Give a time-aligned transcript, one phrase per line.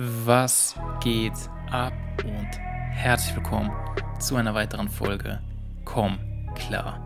[0.00, 1.32] Was geht
[1.72, 1.92] ab
[2.22, 3.72] und herzlich willkommen
[4.20, 5.42] zu einer weiteren Folge
[5.84, 6.20] Komm
[6.54, 7.02] klar,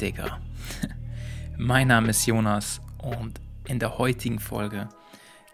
[0.00, 0.40] Digga.
[1.58, 4.88] mein Name ist Jonas und in der heutigen Folge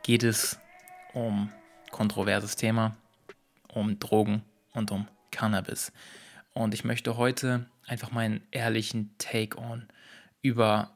[0.04, 0.58] geht es
[1.12, 1.52] um
[1.90, 2.96] kontroverses Thema,
[3.68, 5.92] um Drogen und um Cannabis.
[6.54, 9.86] Und ich möchte heute einfach meinen ehrlichen Take on
[10.40, 10.92] über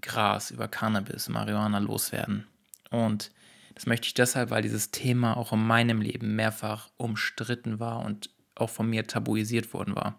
[0.00, 2.48] Gras, über Cannabis, Marihuana loswerden.
[2.90, 3.30] Und
[3.78, 8.28] das möchte ich deshalb, weil dieses Thema auch in meinem Leben mehrfach umstritten war und
[8.56, 10.18] auch von mir tabuisiert worden war.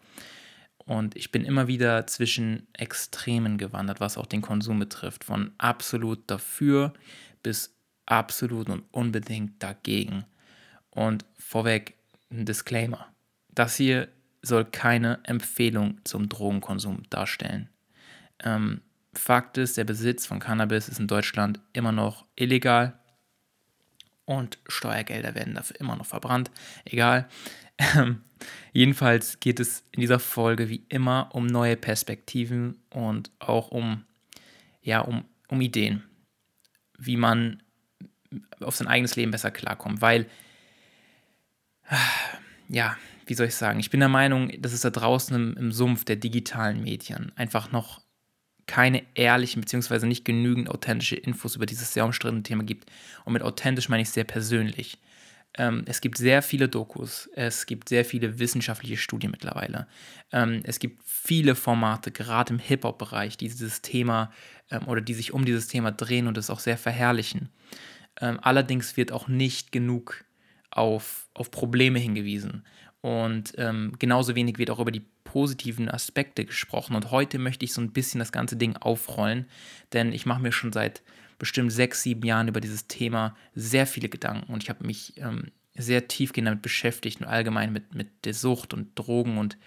[0.78, 5.26] Und ich bin immer wieder zwischen Extremen gewandert, was auch den Konsum betrifft.
[5.26, 6.94] Von absolut dafür
[7.44, 10.24] bis absolut und unbedingt dagegen.
[10.90, 11.96] Und vorweg
[12.32, 13.08] ein Disclaimer.
[13.50, 14.08] Das hier
[14.42, 17.68] soll keine Empfehlung zum Drogenkonsum darstellen.
[18.42, 18.80] Ähm,
[19.12, 22.98] Fakt ist, der Besitz von Cannabis ist in Deutschland immer noch illegal
[24.30, 26.52] und Steuergelder werden dafür immer noch verbrannt.
[26.86, 27.28] Egal.
[27.80, 28.22] Ähm,
[28.74, 34.04] jedenfalls geht es in dieser Folge wie immer um neue Perspektiven und auch um,
[34.84, 36.04] ja, um, um Ideen,
[37.00, 37.64] wie man
[38.60, 40.00] auf sein eigenes Leben besser klarkommt.
[40.00, 40.28] Weil,
[42.68, 45.72] ja, wie soll ich sagen, ich bin der Meinung, dass es da draußen im, im
[45.72, 48.00] Sumpf der digitalen Medien einfach noch
[48.70, 50.06] keine ehrlichen bzw.
[50.06, 52.88] nicht genügend authentische Infos über dieses sehr umstrittene Thema gibt.
[53.26, 55.00] Und mit authentisch meine ich sehr persönlich.
[55.58, 59.88] Ähm, es gibt sehr viele Dokus, es gibt sehr viele wissenschaftliche Studien mittlerweile.
[60.32, 64.32] Ähm, es gibt viele Formate, gerade im Hip-Hop-Bereich, die dieses Thema
[64.70, 67.50] ähm, oder die sich um dieses Thema drehen und es auch sehr verherrlichen.
[68.22, 70.26] Ähm, allerdings wird auch nicht genug
[70.70, 72.64] auf, auf Probleme hingewiesen.
[73.02, 76.96] Und ähm, genauso wenig wird auch über die positiven Aspekte gesprochen.
[76.96, 79.46] Und heute möchte ich so ein bisschen das ganze Ding aufrollen,
[79.94, 81.02] denn ich mache mir schon seit
[81.38, 85.52] bestimmt sechs, sieben Jahren über dieses Thema sehr viele Gedanken und ich habe mich ähm,
[85.76, 89.58] sehr tiefgehend damit beschäftigt und allgemein mit, mit der Sucht und Drogen und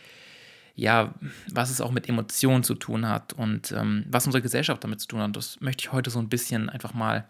[0.74, 1.14] ja,
[1.50, 5.08] was es auch mit Emotionen zu tun hat und ähm, was unsere Gesellschaft damit zu
[5.08, 5.36] tun hat.
[5.36, 7.26] Das möchte ich heute so ein bisschen einfach mal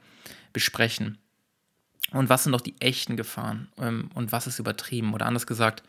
[0.53, 1.19] besprechen.
[2.11, 5.15] Und was sind doch die echten Gefahren ähm, und was ist übertrieben?
[5.15, 5.83] Oder anders gesagt,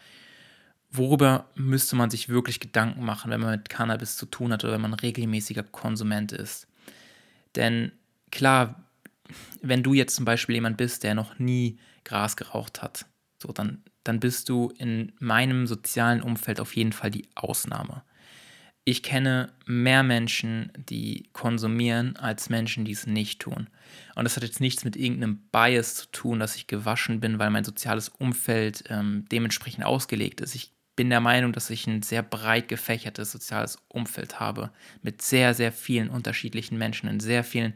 [0.91, 4.73] worüber müsste man sich wirklich Gedanken machen, wenn man mit Cannabis zu tun hat oder
[4.73, 6.67] wenn man regelmäßiger Konsument ist?
[7.55, 7.91] Denn
[8.31, 8.83] klar,
[9.61, 13.05] wenn du jetzt zum Beispiel jemand bist, der noch nie Gras geraucht hat,
[13.41, 18.03] so dann, dann bist du in meinem sozialen Umfeld auf jeden Fall die Ausnahme
[18.85, 23.67] ich kenne mehr Menschen, die konsumieren, als Menschen, die es nicht tun.
[24.15, 27.49] Und das hat jetzt nichts mit irgendeinem Bias zu tun, dass ich gewaschen bin, weil
[27.49, 30.55] mein soziales Umfeld ähm, dementsprechend ausgelegt ist.
[30.55, 35.53] Ich bin der Meinung, dass ich ein sehr breit gefächertes soziales Umfeld habe, mit sehr,
[35.53, 37.73] sehr vielen unterschiedlichen Menschen in sehr vielen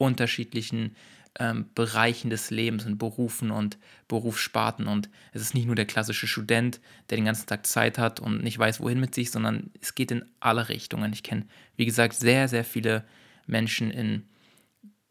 [0.00, 0.96] unterschiedlichen
[1.38, 3.78] ähm, Bereichen des Lebens und Berufen und
[4.08, 4.88] Berufssparten.
[4.88, 8.42] Und es ist nicht nur der klassische Student, der den ganzen Tag Zeit hat und
[8.42, 11.12] nicht weiß, wohin mit sich, sondern es geht in alle Richtungen.
[11.12, 11.46] Ich kenne,
[11.76, 13.04] wie gesagt, sehr, sehr viele
[13.46, 14.24] Menschen in,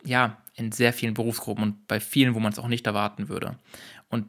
[0.03, 3.57] ja, in sehr vielen Berufsgruppen und bei vielen, wo man es auch nicht erwarten würde.
[4.09, 4.25] Und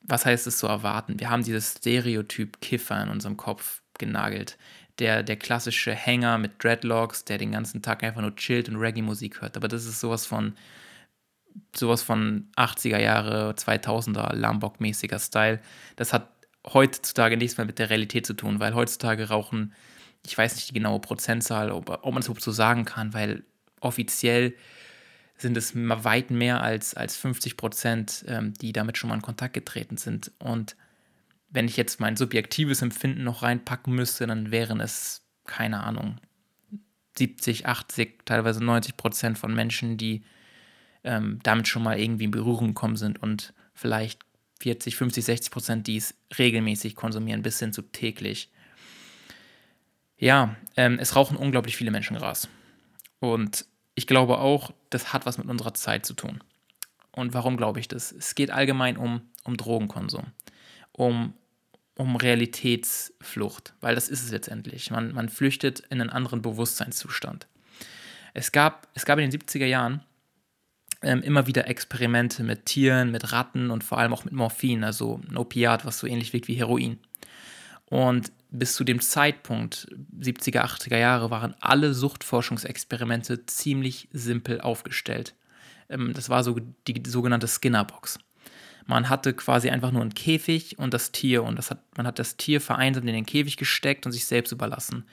[0.00, 1.18] was heißt es zu erwarten?
[1.18, 4.56] Wir haben dieses Stereotyp Kiffer in unserem Kopf genagelt.
[4.98, 9.42] Der, der klassische Hänger mit Dreadlocks, der den ganzen Tag einfach nur chillt und Reggae-Musik
[9.42, 9.56] hört.
[9.56, 10.54] Aber das ist sowas von
[11.74, 15.60] sowas von 80er Jahre, 2000er Lambok-mäßiger Style.
[15.96, 16.28] Das hat
[16.66, 19.72] heutzutage nichts mehr mit der Realität zu tun, weil heutzutage rauchen,
[20.26, 23.44] ich weiß nicht die genaue Prozentzahl, ob, ob man es überhaupt so sagen kann, weil
[23.80, 24.54] offiziell
[25.36, 29.52] sind es weit mehr als, als 50 Prozent, ähm, die damit schon mal in Kontakt
[29.52, 30.30] getreten sind.
[30.38, 30.76] Und
[31.54, 36.18] wenn ich jetzt mein subjektives Empfinden noch reinpacken müsste, dann wären es, keine Ahnung,
[37.16, 40.24] 70, 80, teilweise 90 Prozent von Menschen, die
[41.04, 44.22] ähm, damit schon mal irgendwie in Berührung gekommen sind und vielleicht
[44.60, 48.50] 40, 50, 60 Prozent, die es regelmäßig konsumieren, bis hin zu täglich.
[50.18, 52.48] Ja, ähm, es rauchen unglaublich viele Menschen Gras.
[53.20, 56.42] Und ich glaube auch, das hat was mit unserer Zeit zu tun.
[57.12, 58.10] Und warum glaube ich das?
[58.10, 60.32] Es geht allgemein um, um Drogenkonsum,
[60.90, 61.34] um,
[61.96, 64.90] um Realitätsflucht, weil das ist es letztendlich.
[64.90, 67.46] Man, man flüchtet in einen anderen Bewusstseinszustand.
[68.32, 70.02] Es gab, es gab in den 70er Jahren
[71.02, 75.20] ähm, immer wieder Experimente mit Tieren, mit Ratten und vor allem auch mit Morphin, also
[75.28, 76.98] ein Opiat, was so ähnlich wirkt wie Heroin.
[77.86, 79.86] Und bis zu dem Zeitpunkt,
[80.18, 85.34] 70er, 80er Jahre, waren alle Suchtforschungsexperimente ziemlich simpel aufgestellt.
[85.88, 86.58] Ähm, das war so
[86.88, 88.18] die sogenannte Skinnerbox.
[88.86, 92.18] Man hatte quasi einfach nur einen Käfig und das Tier und das hat, man hat
[92.18, 95.04] das Tier vereinsamt in den Käfig gesteckt und sich selbst überlassen.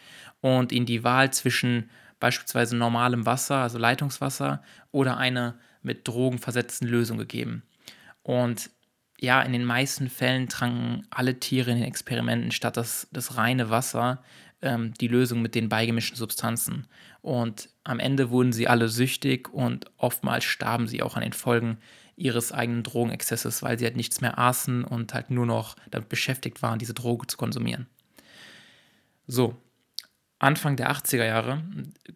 [0.41, 1.89] Und ihnen die Wahl zwischen
[2.19, 7.63] beispielsweise normalem Wasser, also Leitungswasser, oder einer mit Drogen versetzten Lösung gegeben.
[8.23, 8.69] Und
[9.19, 13.69] ja, in den meisten Fällen tranken alle Tiere in den Experimenten statt das, das reine
[13.69, 14.23] Wasser
[14.62, 16.88] ähm, die Lösung mit den beigemischten Substanzen.
[17.21, 21.77] Und am Ende wurden sie alle süchtig und oftmals starben sie auch an den Folgen
[22.21, 26.62] ihres eigenen Drogenexzesses, weil sie halt nichts mehr aßen und halt nur noch damit beschäftigt
[26.62, 27.88] waren, diese Droge zu konsumieren.
[29.27, 29.56] So,
[30.39, 31.63] Anfang der 80er Jahre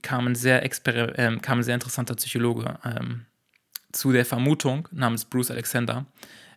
[0.02, 3.26] kam ein sehr, äh, kam ein sehr interessanter Psychologe ähm,
[3.92, 6.06] zu der Vermutung namens Bruce Alexander,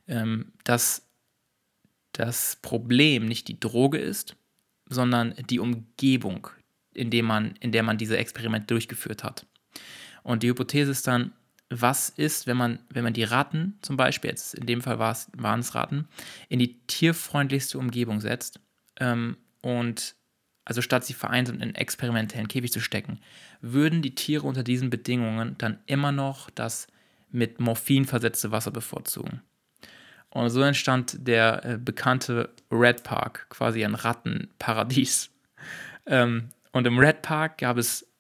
[0.07, 1.07] ähm, dass
[2.13, 4.37] das Problem nicht die Droge ist,
[4.89, 6.49] sondern die Umgebung,
[6.95, 9.47] in, dem man, in der man diese Experimente durchgeführt hat.
[10.23, 11.33] Und die Hypothese ist dann,
[11.71, 15.61] was ist, wenn man, wenn man die Ratten zum Beispiel, jetzt in dem Fall waren
[15.61, 16.09] es Ratten,
[16.49, 18.61] in die tierfreundlichste Umgebung setzt
[18.99, 20.15] ähm, und
[20.65, 23.21] also statt sie vereinsamt in einen experimentellen Käfig zu stecken,
[23.63, 26.87] würden die Tiere unter diesen Bedingungen dann immer noch das
[27.31, 29.43] mit Morphin versetzte Wasser bevorzugen.
[30.31, 35.31] Und so entstand der äh, bekannte Red Park, quasi ein Rattenparadies.
[36.11, 38.11] Ähm, und im Red Park gab es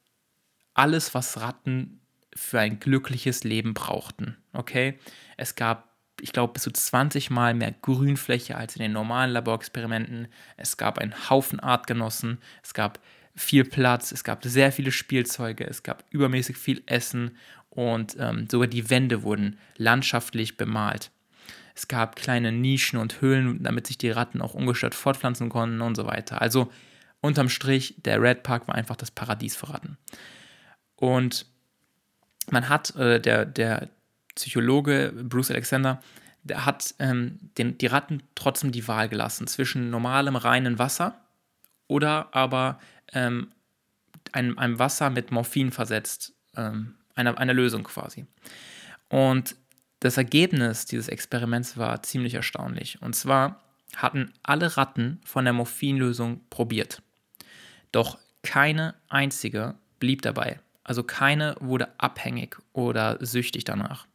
[0.74, 2.00] alles, was Ratten
[2.38, 4.36] für ein glückliches Leben brauchten.
[4.52, 4.98] Okay?
[5.36, 10.28] Es gab, ich glaube, bis zu 20 Mal mehr Grünfläche als in den normalen Laborexperimenten.
[10.56, 12.38] Es gab einen Haufen Artgenossen.
[12.62, 13.00] Es gab
[13.34, 14.12] viel Platz.
[14.12, 15.66] Es gab sehr viele Spielzeuge.
[15.66, 17.36] Es gab übermäßig viel Essen.
[17.70, 21.10] Und ähm, sogar die Wände wurden landschaftlich bemalt.
[21.74, 25.94] Es gab kleine Nischen und Höhlen, damit sich die Ratten auch ungestört fortpflanzen konnten und
[25.94, 26.42] so weiter.
[26.42, 26.72] Also
[27.20, 29.96] unterm Strich, der Red Park war einfach das Paradies für Ratten.
[30.96, 31.46] Und
[32.52, 33.88] man hat, äh, der, der
[34.34, 36.00] Psychologe Bruce Alexander,
[36.44, 41.20] der hat ähm, den, die Ratten trotzdem die Wahl gelassen zwischen normalem reinen Wasser
[41.88, 42.78] oder aber
[43.12, 43.48] ähm,
[44.32, 48.26] einem, einem, Wasser mit Morphin versetzt, ähm, einer, einer Lösung quasi.
[49.08, 49.56] Und
[50.00, 53.02] das Ergebnis dieses Experiments war ziemlich erstaunlich.
[53.02, 53.60] Und zwar
[53.96, 57.02] hatten alle Ratten von der Morphinlösung probiert.
[57.90, 60.60] Doch keine einzige blieb dabei.
[60.88, 64.06] Also keine wurde abhängig oder süchtig danach.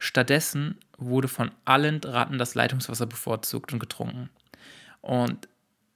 [0.00, 4.28] Stattdessen wurde von allen Ratten das Leitungswasser bevorzugt und getrunken.
[5.00, 5.48] Und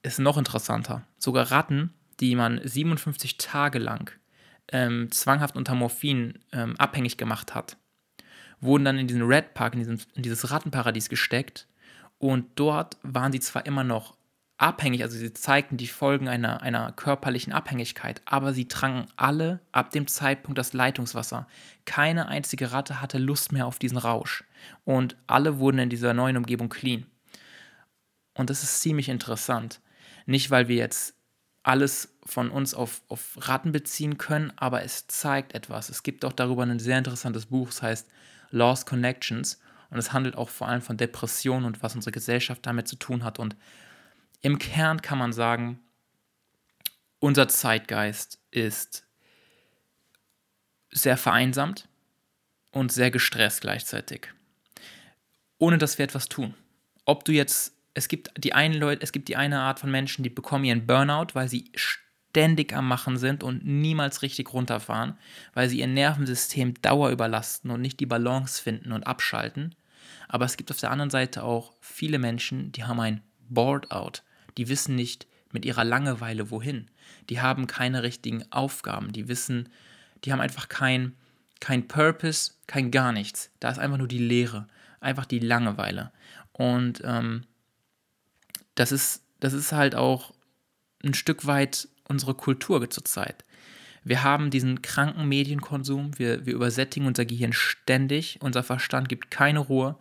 [0.04, 1.04] ist noch interessanter.
[1.18, 4.12] Sogar Ratten, die man 57 Tage lang
[4.68, 7.76] ähm, zwanghaft unter Morphin ähm, abhängig gemacht hat,
[8.60, 11.66] wurden dann in diesen Red Park, in, diesen, in dieses Rattenparadies gesteckt.
[12.18, 14.15] Und dort waren sie zwar immer noch
[14.58, 19.90] abhängig, also sie zeigten die Folgen einer, einer körperlichen Abhängigkeit, aber sie tranken alle ab
[19.90, 21.46] dem Zeitpunkt das Leitungswasser.
[21.84, 24.44] Keine einzige Ratte hatte Lust mehr auf diesen Rausch.
[24.84, 27.06] Und alle wurden in dieser neuen Umgebung clean.
[28.34, 29.80] Und das ist ziemlich interessant.
[30.24, 31.14] Nicht, weil wir jetzt
[31.62, 35.88] alles von uns auf, auf Ratten beziehen können, aber es zeigt etwas.
[35.88, 38.08] Es gibt auch darüber ein sehr interessantes Buch, das heißt
[38.50, 39.60] Lost Connections.
[39.90, 43.22] Und es handelt auch vor allem von Depressionen und was unsere Gesellschaft damit zu tun
[43.22, 43.38] hat.
[43.38, 43.56] Und
[44.40, 45.80] im Kern kann man sagen,
[47.18, 49.06] unser Zeitgeist ist
[50.90, 51.88] sehr vereinsamt
[52.70, 54.28] und sehr gestresst gleichzeitig.
[55.58, 56.54] Ohne dass wir etwas tun.
[57.04, 60.22] Ob du jetzt, es gibt die eine Leute, es gibt die eine Art von Menschen,
[60.22, 65.18] die bekommen ihren Burnout, weil sie ständig am Machen sind und niemals richtig runterfahren,
[65.54, 69.74] weil sie ihr Nervensystem Dauer überlasten und nicht die Balance finden und abschalten.
[70.28, 74.22] Aber es gibt auf der anderen Seite auch viele Menschen, die haben ein Board-out.
[74.56, 76.90] Die wissen nicht mit ihrer Langeweile wohin.
[77.30, 79.12] Die haben keine richtigen Aufgaben.
[79.12, 79.68] Die wissen,
[80.24, 81.14] die haben einfach kein,
[81.60, 83.50] kein Purpose, kein gar nichts.
[83.60, 84.66] Da ist einfach nur die Leere,
[85.00, 86.12] einfach die Langeweile.
[86.52, 87.44] Und ähm,
[88.74, 90.34] das, ist, das ist halt auch
[91.04, 93.44] ein Stück weit unsere Kultur zurzeit.
[94.04, 99.58] Wir haben diesen kranken Medienkonsum, wir, wir übersättigen unser Gehirn ständig, unser Verstand gibt keine
[99.58, 99.98] Ruhe,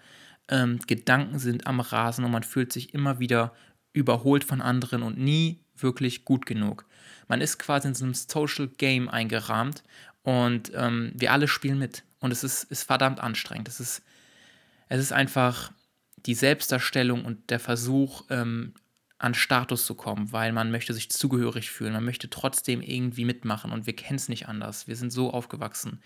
[0.50, 3.54] ähm, Gedanken sind am Rasen und man fühlt sich immer wieder
[3.94, 6.86] überholt von anderen und nie wirklich gut genug.
[7.28, 9.84] Man ist quasi in so einem Social Game eingerahmt
[10.24, 12.04] und ähm, wir alle spielen mit.
[12.20, 13.68] Und es ist, ist verdammt anstrengend.
[13.68, 14.04] Es ist,
[14.90, 15.72] es ist einfach
[16.26, 18.74] die Selbstdarstellung und der Versuch, ähm,
[19.18, 23.72] an Status zu kommen, weil man möchte sich zugehörig fühlen, man möchte trotzdem irgendwie mitmachen
[23.72, 24.88] und wir kennen es nicht anders.
[24.88, 26.02] Wir sind so aufgewachsen.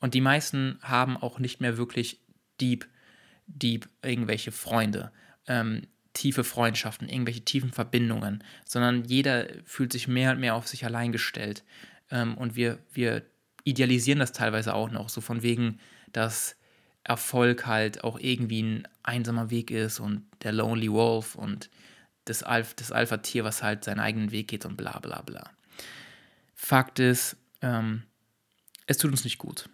[0.00, 2.20] Und die meisten haben auch nicht mehr wirklich
[2.60, 2.86] deep,
[3.48, 5.10] deep irgendwelche Freunde,
[5.46, 10.84] ähm, tiefe Freundschaften, irgendwelche tiefen Verbindungen, sondern jeder fühlt sich mehr und mehr auf sich
[10.84, 11.64] allein gestellt.
[12.10, 13.22] Ähm, und wir, wir
[13.64, 15.78] idealisieren das teilweise auch noch, so von wegen,
[16.12, 16.56] dass
[17.04, 21.70] Erfolg halt auch irgendwie ein einsamer Weg ist und der Lonely Wolf und
[22.24, 25.50] das, Alph, das Alpha-Tier, was halt seinen eigenen Weg geht und bla bla bla.
[26.54, 28.02] Fakt ist, ähm,
[28.86, 29.68] es tut uns nicht gut.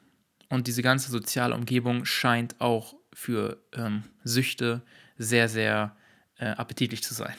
[0.49, 4.83] Und diese ganze soziale Umgebung scheint auch für ähm, Süchte
[5.16, 5.97] sehr, sehr
[6.37, 7.35] äh, appetitlich zu sein.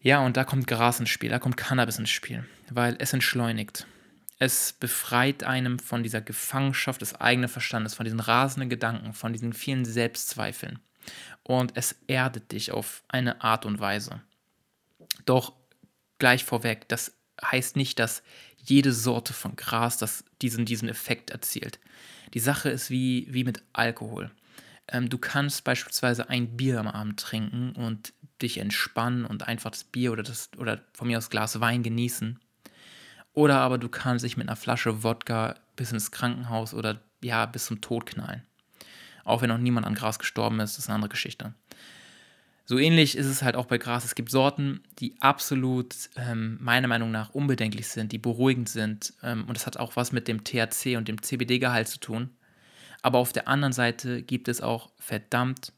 [0.00, 3.86] Ja, und da kommt Gras ins Spiel, da kommt Cannabis ins Spiel, weil es entschleunigt.
[4.38, 9.52] Es befreit einem von dieser Gefangenschaft des eigenen Verstandes, von diesen rasenden Gedanken, von diesen
[9.52, 10.78] vielen Selbstzweifeln.
[11.42, 14.22] Und es erdet dich auf eine Art und Weise.
[15.24, 15.54] Doch
[16.18, 18.22] gleich vorweg, das heißt nicht, dass
[18.68, 21.78] jede Sorte von Gras das diesen, diesen Effekt erzielt.
[22.34, 24.30] Die Sache ist wie, wie mit Alkohol.
[24.88, 29.84] Ähm, du kannst beispielsweise ein Bier am Abend trinken und dich entspannen und einfach das
[29.84, 32.38] Bier oder, das, oder von mir aus Glas Wein genießen.
[33.32, 37.66] Oder aber du kannst dich mit einer Flasche Wodka bis ins Krankenhaus oder ja, bis
[37.66, 38.42] zum Tod knallen.
[39.24, 41.52] Auch wenn noch niemand an Gras gestorben ist, ist eine andere Geschichte.
[42.68, 44.04] So ähnlich ist es halt auch bei Gras.
[44.04, 49.14] Es gibt Sorten, die absolut ähm, meiner Meinung nach unbedenklich sind, die beruhigend sind.
[49.22, 52.28] Ähm, und das hat auch was mit dem THC und dem CBD-Gehalt zu tun.
[53.00, 55.72] Aber auf der anderen Seite gibt es auch verdammt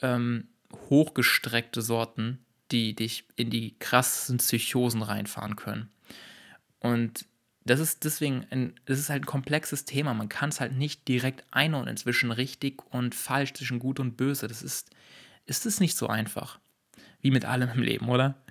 [0.00, 0.46] ähm,
[0.90, 2.38] hochgestreckte Sorten,
[2.70, 5.90] die dich in die krassen Psychosen reinfahren können.
[6.78, 7.26] Und
[7.64, 10.14] das ist deswegen, ein, das ist halt ein komplexes Thema.
[10.14, 14.46] Man kann es halt nicht direkt einordnen zwischen richtig und falsch, zwischen gut und böse.
[14.46, 14.90] Das ist,
[15.46, 16.58] ist es nicht so einfach.
[17.20, 18.42] Wie mit allem im Leben, oder?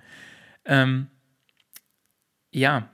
[0.64, 1.08] Ähm,
[2.50, 2.90] ja.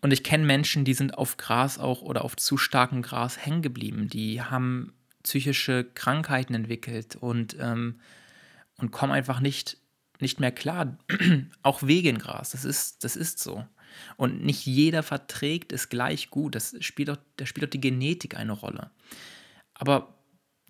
[0.00, 3.62] Und ich kenne Menschen, die sind auf Gras auch oder auf zu starkem Gras hängen
[3.62, 4.08] geblieben.
[4.08, 4.92] Die haben
[5.24, 8.00] psychische Krankheiten entwickelt und, ähm,
[8.76, 9.78] und kommen einfach nicht,
[10.20, 10.98] nicht mehr klar.
[11.62, 12.50] auch wegen Gras.
[12.50, 13.66] Das ist, das ist so.
[14.16, 16.54] Und nicht jeder verträgt es gleich gut.
[16.54, 18.90] Das spielt auch, da spielt auch die Genetik eine Rolle.
[19.74, 20.17] Aber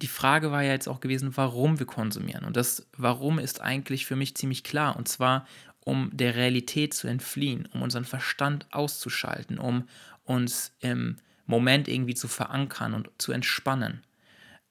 [0.00, 2.44] die Frage war ja jetzt auch gewesen, warum wir konsumieren.
[2.44, 4.96] Und das Warum ist eigentlich für mich ziemlich klar.
[4.96, 5.46] Und zwar,
[5.80, 9.88] um der Realität zu entfliehen, um unseren Verstand auszuschalten, um
[10.24, 14.04] uns im Moment irgendwie zu verankern und zu entspannen,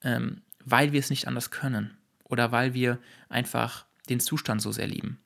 [0.02, 4.88] ähm, weil wir es nicht anders können oder weil wir einfach den Zustand so sehr
[4.88, 5.20] lieben.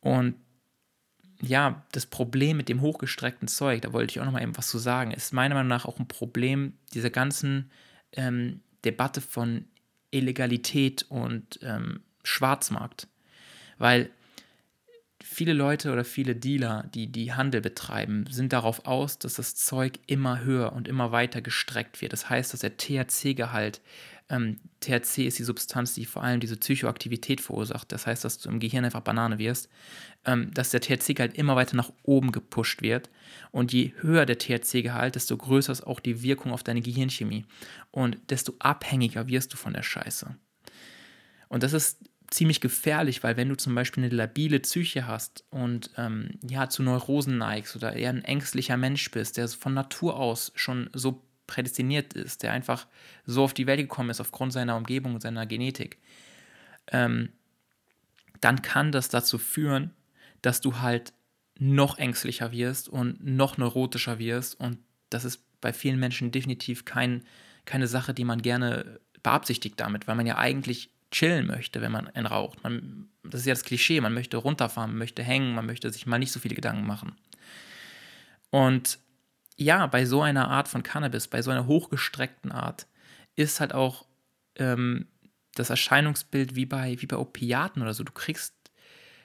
[0.00, 0.34] Und
[1.40, 4.68] ja, das Problem mit dem hochgestreckten Zeug, da wollte ich auch noch mal eben was
[4.68, 7.70] zu sagen, ist meiner Meinung nach auch ein Problem dieser ganzen
[8.12, 9.66] ähm, Debatte von
[10.10, 13.08] Illegalität und ähm, Schwarzmarkt.
[13.78, 14.10] Weil
[15.22, 19.98] viele Leute oder viele Dealer, die die Handel betreiben, sind darauf aus, dass das Zeug
[20.06, 22.12] immer höher und immer weiter gestreckt wird.
[22.12, 23.80] Das heißt, dass der THC-Gehalt
[24.28, 27.92] ähm, THC ist die Substanz, die vor allem diese Psychoaktivität verursacht.
[27.92, 29.68] Das heißt, dass du im Gehirn einfach Banane wirst.
[30.24, 33.08] Ähm, dass der THC-Gehalt immer weiter nach oben gepusht wird.
[33.52, 37.44] Und je höher der THC-Gehalt, desto größer ist auch die Wirkung auf deine Gehirnchemie.
[37.92, 40.34] Und desto abhängiger wirst du von der Scheiße.
[41.48, 45.90] Und das ist ziemlich gefährlich, weil wenn du zum Beispiel eine labile Psyche hast und
[45.96, 50.50] ähm, ja zu Neurosen neigst oder eher ein ängstlicher Mensch bist, der von Natur aus
[50.56, 52.86] schon so prädestiniert ist, der einfach
[53.24, 55.98] so auf die Welt gekommen ist aufgrund seiner Umgebung und seiner Genetik,
[56.88, 57.30] ähm,
[58.40, 59.92] dann kann das dazu führen,
[60.42, 61.12] dass du halt
[61.58, 64.60] noch ängstlicher wirst und noch neurotischer wirst.
[64.60, 64.78] Und
[65.10, 67.24] das ist bei vielen Menschen definitiv kein,
[67.64, 72.08] keine Sache, die man gerne beabsichtigt damit, weil man ja eigentlich chillen möchte, wenn man
[72.08, 72.62] einen raucht.
[72.62, 76.06] Man, das ist ja das Klischee, man möchte runterfahren, man möchte hängen, man möchte sich
[76.06, 77.12] mal nicht so viele Gedanken machen.
[78.50, 78.98] Und
[79.56, 82.86] ja, bei so einer Art von Cannabis, bei so einer hochgestreckten Art,
[83.36, 84.06] ist halt auch
[84.56, 85.06] ähm,
[85.54, 88.04] das Erscheinungsbild wie bei, wie bei Opiaten oder so.
[88.04, 88.54] Du kriegst,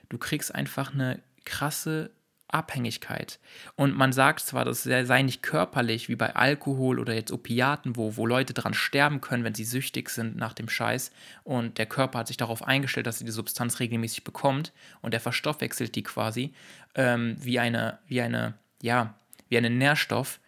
[0.10, 2.12] du kriegst einfach eine krasse
[2.48, 3.40] Abhängigkeit.
[3.76, 8.18] Und man sagt zwar, das sei nicht körperlich wie bei Alkohol oder jetzt Opiaten, wo,
[8.18, 11.12] wo Leute dran sterben können, wenn sie süchtig sind nach dem Scheiß
[11.44, 15.22] und der Körper hat sich darauf eingestellt, dass sie die Substanz regelmäßig bekommt und der
[15.22, 16.54] verstoffwechselt die quasi
[16.96, 19.16] ähm, wie eine, wie eine, ja,
[19.52, 20.40] wie einen Nährstoff.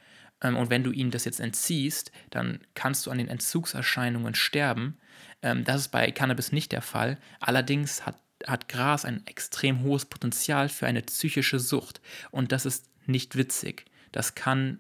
[0.42, 4.98] Ähm, und wenn du ihm das jetzt entziehst, dann kannst du an den Entzugserscheinungen sterben.
[5.44, 7.20] Ähm, das ist bei Cannabis nicht der Fall.
[7.40, 12.02] Allerdings hat, hat Gras ein extrem hohes Potenzial für eine psychische Sucht.
[12.32, 13.86] Und das ist nicht witzig.
[14.12, 14.80] Das kann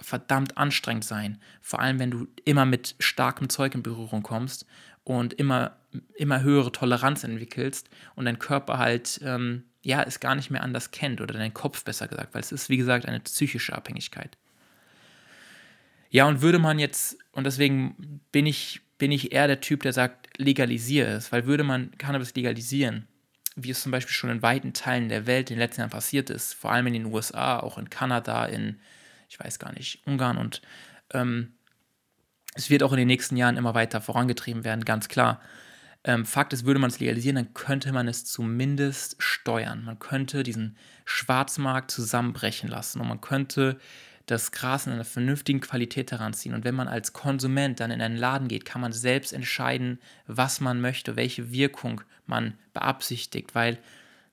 [0.00, 1.40] verdammt anstrengend sein.
[1.60, 4.66] Vor allem, wenn du immer mit starkem Zeug in Berührung kommst
[5.04, 5.78] und immer,
[6.14, 10.90] immer höhere Toleranz entwickelst und dein Körper halt ähm, ja, es gar nicht mehr anders
[10.90, 14.36] kennt oder dein Kopf besser gesagt, weil es ist, wie gesagt, eine psychische Abhängigkeit.
[16.10, 19.92] Ja, und würde man jetzt, und deswegen bin ich, bin ich eher der Typ, der
[19.92, 23.08] sagt, legalisiere es, weil würde man Cannabis legalisieren,
[23.56, 26.30] wie es zum Beispiel schon in weiten Teilen der Welt in den letzten Jahren passiert
[26.30, 28.78] ist, vor allem in den USA, auch in Kanada, in,
[29.28, 30.62] ich weiß gar nicht, Ungarn und
[31.12, 31.54] ähm,
[32.54, 35.40] es wird auch in den nächsten Jahren immer weiter vorangetrieben werden, ganz klar.
[36.04, 39.84] Ähm, Fakt ist, würde man es legalisieren, dann könnte man es zumindest steuern.
[39.84, 43.78] Man könnte diesen Schwarzmarkt zusammenbrechen lassen und man könnte
[44.26, 46.54] das Gras in einer vernünftigen Qualität heranziehen.
[46.54, 50.60] Und wenn man als Konsument dann in einen Laden geht, kann man selbst entscheiden, was
[50.60, 53.78] man möchte, welche Wirkung man beabsichtigt, weil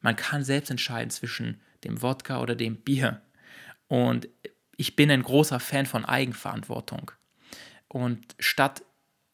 [0.01, 3.21] man kann selbst entscheiden zwischen dem Wodka oder dem Bier.
[3.87, 4.29] Und
[4.77, 7.11] ich bin ein großer Fan von Eigenverantwortung.
[7.87, 8.83] Und statt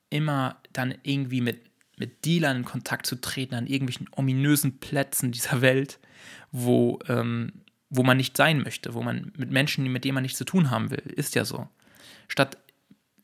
[0.09, 1.61] immer dann irgendwie mit,
[1.97, 5.99] mit Dealern in Kontakt zu treten an irgendwelchen ominösen Plätzen dieser Welt,
[6.51, 7.53] wo, ähm,
[7.89, 10.71] wo man nicht sein möchte, wo man mit Menschen, mit denen man nichts zu tun
[10.71, 11.67] haben will, ist ja so.
[12.27, 12.57] Statt,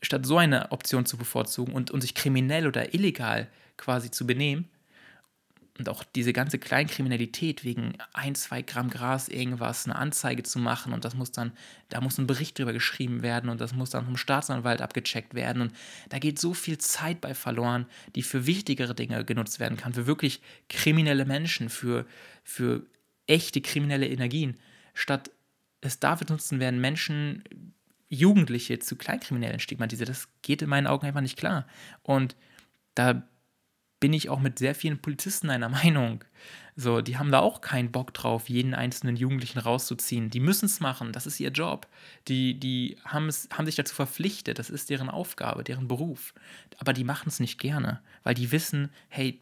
[0.02, 3.48] statt so eine Option zu bevorzugen und, und sich kriminell oder illegal
[3.78, 4.70] quasi zu benehmen,
[5.78, 10.94] und auch diese ganze Kleinkriminalität wegen ein, zwei Gramm Gras irgendwas, eine Anzeige zu machen
[10.94, 11.54] und das muss dann,
[11.90, 15.62] da muss ein Bericht drüber geschrieben werden und das muss dann vom Staatsanwalt abgecheckt werden
[15.62, 15.74] und
[16.10, 17.86] da geht so viel Zeit bei verloren,
[18.16, 22.06] die für wichtigere Dinge genutzt werden kann, für wirklich kriminelle Menschen, für,
[22.44, 22.86] für
[23.28, 24.58] echte kriminelle Energien.
[24.94, 25.32] Statt
[25.82, 27.44] es dafür nutzen, werden Menschen,
[28.10, 30.10] Jugendliche zu Kleinkriminellen stigmatisiert.
[30.10, 31.66] Das geht in meinen Augen einfach nicht klar.
[32.04, 32.36] Und
[32.94, 33.24] da
[34.02, 36.26] bin ich auch mit sehr vielen Polizisten einer Meinung.
[36.76, 40.30] So, die haben da auch keinen Bock drauf, jeden einzelnen Jugendlichen rauszuziehen.
[40.30, 41.88] Die müssen es machen, das ist ihr Job.
[42.28, 46.34] Die, die haben, sich dazu verpflichtet, das ist deren Aufgabe, deren Beruf.
[46.78, 49.40] Aber die machen es nicht gerne, weil die wissen, hey,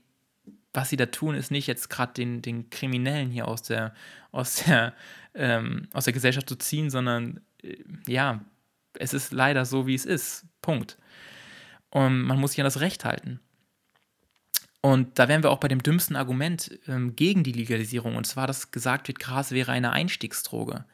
[0.74, 3.94] was sie da tun, ist nicht jetzt gerade den, den Kriminellen hier aus der,
[4.32, 4.94] aus, der,
[5.34, 8.44] ähm, aus der Gesellschaft zu ziehen, sondern äh, ja,
[8.94, 10.46] es ist leider so, wie es ist.
[10.62, 10.98] Punkt.
[11.92, 13.40] Und man muss sich an das Recht halten.
[14.82, 18.48] Und da wären wir auch bei dem dümmsten Argument ähm, gegen die Legalisierung, und zwar,
[18.48, 20.86] dass gesagt wird, Gras wäre eine Einstiegsdroge.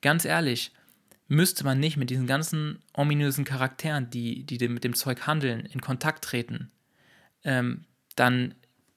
[0.00, 0.72] Ganz ehrlich,
[1.28, 5.80] müsste man nicht mit diesen ganzen ominösen Charakteren, die, die mit dem Zeug handeln, in
[5.80, 6.70] Kontakt treten,
[7.44, 7.84] ähm,
[8.16, 8.54] dann,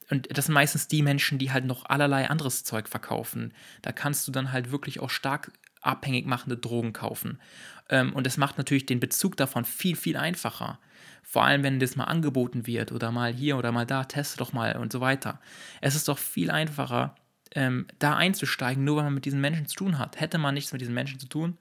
[0.10, 3.54] und das sind meistens die Menschen, die halt noch allerlei anderes Zeug verkaufen.
[3.82, 5.52] Da kannst du dann halt wirklich auch stark
[5.84, 7.40] abhängig machende Drogen kaufen.
[7.90, 10.80] Ähm, und das macht natürlich den Bezug davon viel, viel einfacher.
[11.22, 14.54] Vor allem, wenn das mal angeboten wird oder mal hier oder mal da, teste doch
[14.54, 15.40] mal und so weiter.
[15.82, 17.16] Es ist doch viel einfacher,
[17.56, 20.20] ähm, da einzusteigen, nur weil man mit diesen Menschen zu tun hat.
[20.20, 21.58] Hätte man nichts mit diesen Menschen zu tun,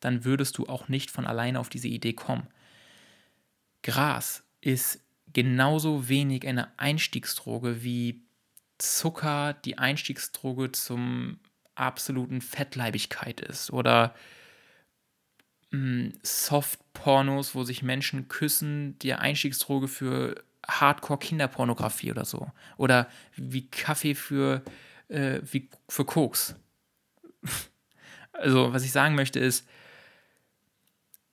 [0.00, 2.46] dann würdest du auch nicht von alleine auf diese Idee kommen.
[3.82, 5.00] Gras ist
[5.32, 8.22] genauso wenig eine Einstiegsdroge wie
[8.78, 11.38] Zucker die Einstiegsdroge zum
[11.78, 14.14] absoluten Fettleibigkeit ist oder
[16.22, 22.50] Soft-Pornos, wo sich Menschen küssen, die Einstiegsdroge für Hardcore-Kinderpornografie oder so.
[22.78, 24.62] Oder wie Kaffee für,
[25.08, 26.54] äh, wie für Koks.
[28.32, 29.68] also, was ich sagen möchte ist,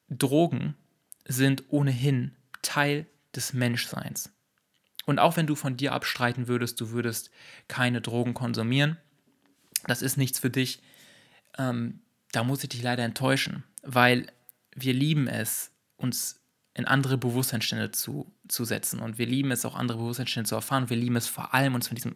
[0.10, 0.76] Drogen
[1.26, 4.34] sind ohnehin Teil des Menschseins.
[5.06, 7.32] Und auch wenn du von dir abstreiten würdest, du würdest
[7.68, 8.98] keine Drogen konsumieren,
[9.88, 10.82] das ist nichts für dich,
[11.58, 14.28] ähm, da muss ich dich leider enttäuschen weil
[14.76, 16.42] wir lieben es, uns
[16.74, 20.90] in andere Bewusstseinsstände zu, zu setzen und wir lieben es auch andere Bewusstseinsstände zu erfahren.
[20.90, 22.16] Wir lieben es vor allem, uns von diesem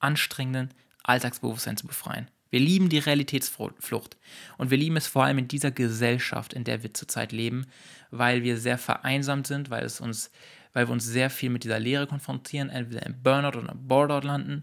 [0.00, 2.28] anstrengenden Alltagsbewusstsein zu befreien.
[2.48, 4.16] Wir lieben die Realitätsflucht
[4.58, 7.66] und wir lieben es vor allem in dieser Gesellschaft, in der wir zurzeit leben,
[8.10, 10.32] weil wir sehr vereinsamt sind, weil es uns,
[10.72, 14.26] weil wir uns sehr viel mit dieser Leere konfrontieren, entweder im Burnout oder im Boardout
[14.26, 14.62] landen,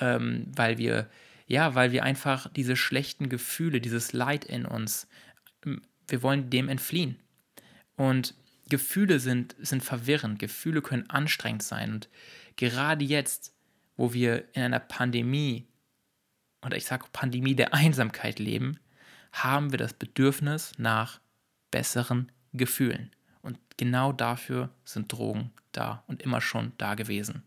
[0.00, 1.10] ähm, weil wir
[1.46, 5.06] ja, weil wir einfach diese schlechten Gefühle, dieses Leid in uns
[5.64, 7.18] ähm, wir wollen dem entfliehen.
[7.96, 8.34] Und
[8.68, 11.94] Gefühle sind, sind verwirrend, Gefühle können anstrengend sein.
[11.94, 12.08] Und
[12.56, 13.54] gerade jetzt,
[13.96, 15.66] wo wir in einer Pandemie,
[16.64, 18.78] oder ich sage Pandemie der Einsamkeit leben,
[19.32, 21.20] haben wir das Bedürfnis nach
[21.70, 23.10] besseren Gefühlen.
[23.42, 27.42] Und genau dafür sind Drogen da und immer schon da gewesen.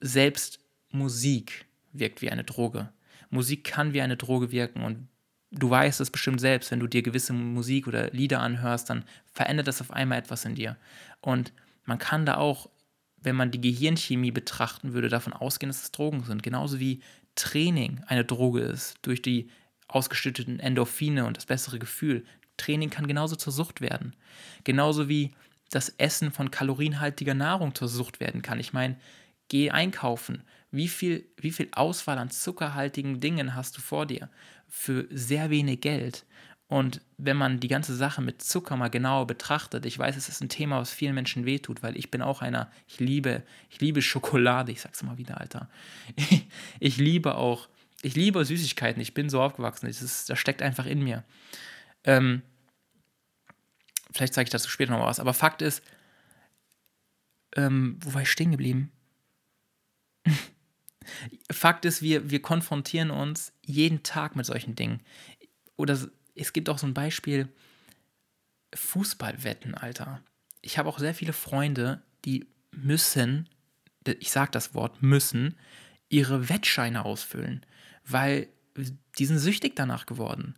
[0.00, 1.66] Selbst Musik
[1.98, 2.90] wirkt wie eine Droge.
[3.30, 5.08] Musik kann wie eine Droge wirken und
[5.50, 9.66] du weißt es bestimmt selbst, wenn du dir gewisse Musik oder Lieder anhörst, dann verändert
[9.66, 10.76] das auf einmal etwas in dir.
[11.20, 11.52] Und
[11.84, 12.68] man kann da auch,
[13.16, 16.42] wenn man die Gehirnchemie betrachten würde, davon ausgehen, dass es Drogen sind.
[16.42, 17.00] Genauso wie
[17.34, 19.50] Training eine Droge ist, durch die
[19.88, 22.24] ausgeschütteten Endorphine und das bessere Gefühl.
[22.56, 24.14] Training kann genauso zur Sucht werden.
[24.64, 25.32] Genauso wie
[25.70, 28.60] das Essen von kalorienhaltiger Nahrung zur Sucht werden kann.
[28.60, 28.96] Ich meine,
[29.48, 30.42] geh einkaufen.
[30.70, 34.28] Wie viel, wie viel Auswahl an zuckerhaltigen Dingen hast du vor dir?
[34.68, 36.24] für sehr wenig Geld.
[36.68, 40.42] Und wenn man die ganze Sache mit Zucker mal genauer betrachtet, ich weiß, es ist
[40.42, 44.02] ein Thema, was vielen Menschen wehtut, weil ich bin auch einer, ich liebe, ich liebe
[44.02, 45.70] Schokolade, ich sag's mal wieder, Alter.
[46.16, 46.46] Ich,
[46.80, 47.68] ich liebe auch,
[48.02, 51.24] ich liebe Süßigkeiten, ich bin so aufgewachsen, das, ist, das steckt einfach in mir.
[52.04, 52.42] Ähm,
[54.12, 55.82] vielleicht zeige ich dazu später noch was, aber Fakt ist,
[57.56, 58.92] ähm, wo war ich stehen geblieben?
[61.50, 65.00] Fakt ist, wir, wir konfrontieren uns jeden Tag mit solchen Dingen.
[65.76, 65.98] Oder
[66.34, 67.48] es gibt auch so ein Beispiel,
[68.74, 70.22] Fußballwetten, Alter.
[70.60, 73.48] Ich habe auch sehr viele Freunde, die müssen,
[74.18, 75.56] ich sage das Wort müssen,
[76.08, 77.64] ihre Wettscheine ausfüllen,
[78.04, 78.48] weil
[79.18, 80.56] die sind süchtig danach geworden.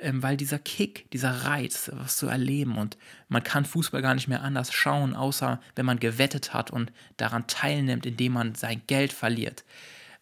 [0.00, 2.96] Ähm, weil dieser Kick, dieser Reiz, was zu erleben und
[3.28, 7.46] man kann Fußball gar nicht mehr anders schauen, außer wenn man gewettet hat und daran
[7.46, 9.64] teilnimmt, indem man sein Geld verliert.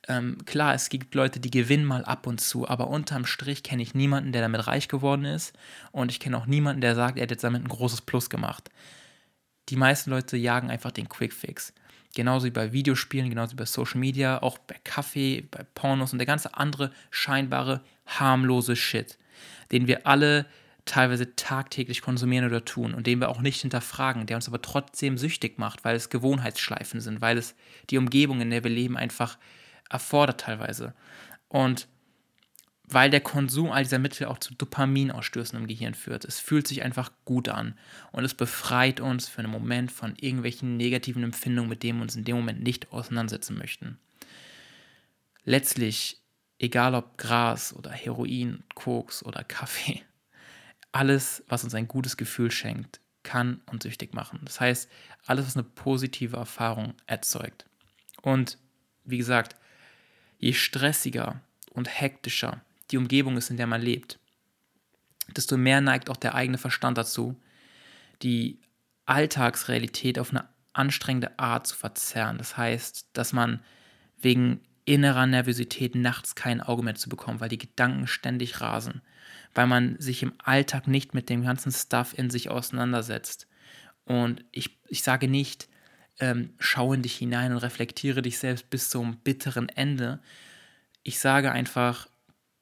[0.09, 3.83] Ähm, klar, es gibt Leute, die gewinnen mal ab und zu, aber unterm Strich kenne
[3.83, 5.57] ich niemanden, der damit reich geworden ist
[5.93, 8.71] und ich kenne auch niemanden, der sagt, er jetzt damit ein großes Plus gemacht.
[9.69, 11.73] Die meisten Leute jagen einfach den Quickfix.
[12.17, 16.19] Genauso wie bei Videospielen, genauso wie bei Social Media, auch bei Kaffee, bei Pornos und
[16.19, 19.19] der ganze andere scheinbare harmlose Shit,
[19.73, 20.47] den wir alle
[20.85, 25.19] teilweise tagtäglich konsumieren oder tun und den wir auch nicht hinterfragen, der uns aber trotzdem
[25.19, 27.55] süchtig macht, weil es Gewohnheitsschleifen sind, weil es
[27.91, 29.39] die Umgebung, in der wir leben, einfach
[29.91, 30.95] erfordert teilweise.
[31.49, 31.89] Und
[32.91, 36.25] weil der Konsum all dieser Mittel auch zu Dopaminausstößen im Gehirn führt.
[36.25, 37.75] Es fühlt sich einfach gut an
[38.13, 42.17] und es befreit uns für einen Moment von irgendwelchen negativen Empfindungen, mit denen wir uns
[42.17, 43.99] in dem Moment nicht auseinandersetzen möchten.
[45.45, 46.23] Letztlich,
[46.59, 50.03] egal ob Gras oder Heroin, Koks oder Kaffee,
[50.93, 54.41] alles, was uns ein gutes Gefühl schenkt, kann uns süchtig machen.
[54.45, 54.89] Das heißt,
[55.27, 57.67] alles, was eine positive Erfahrung erzeugt.
[58.23, 58.59] Und
[59.05, 59.57] wie gesagt,
[60.39, 61.41] je stressiger
[61.73, 64.19] und hektischer die Umgebung ist, in der man lebt,
[65.37, 67.41] desto mehr neigt auch der eigene Verstand dazu,
[68.23, 68.61] die
[69.05, 72.39] Alltagsrealität auf eine anstrengende Art zu verzerren.
[72.39, 73.63] Das heißt, dass man
[74.21, 79.03] wegen innerer Nervosität nachts kein Auge mehr zu bekommen, weil die Gedanken ständig rasen,
[79.55, 83.47] weil man sich im Alltag nicht mit dem ganzen Stuff in sich auseinandersetzt.
[84.05, 85.69] Und ich, ich sage nicht,
[86.21, 90.21] ähm, schau in dich hinein und reflektiere dich selbst bis zum bitteren Ende.
[91.03, 92.09] Ich sage einfach,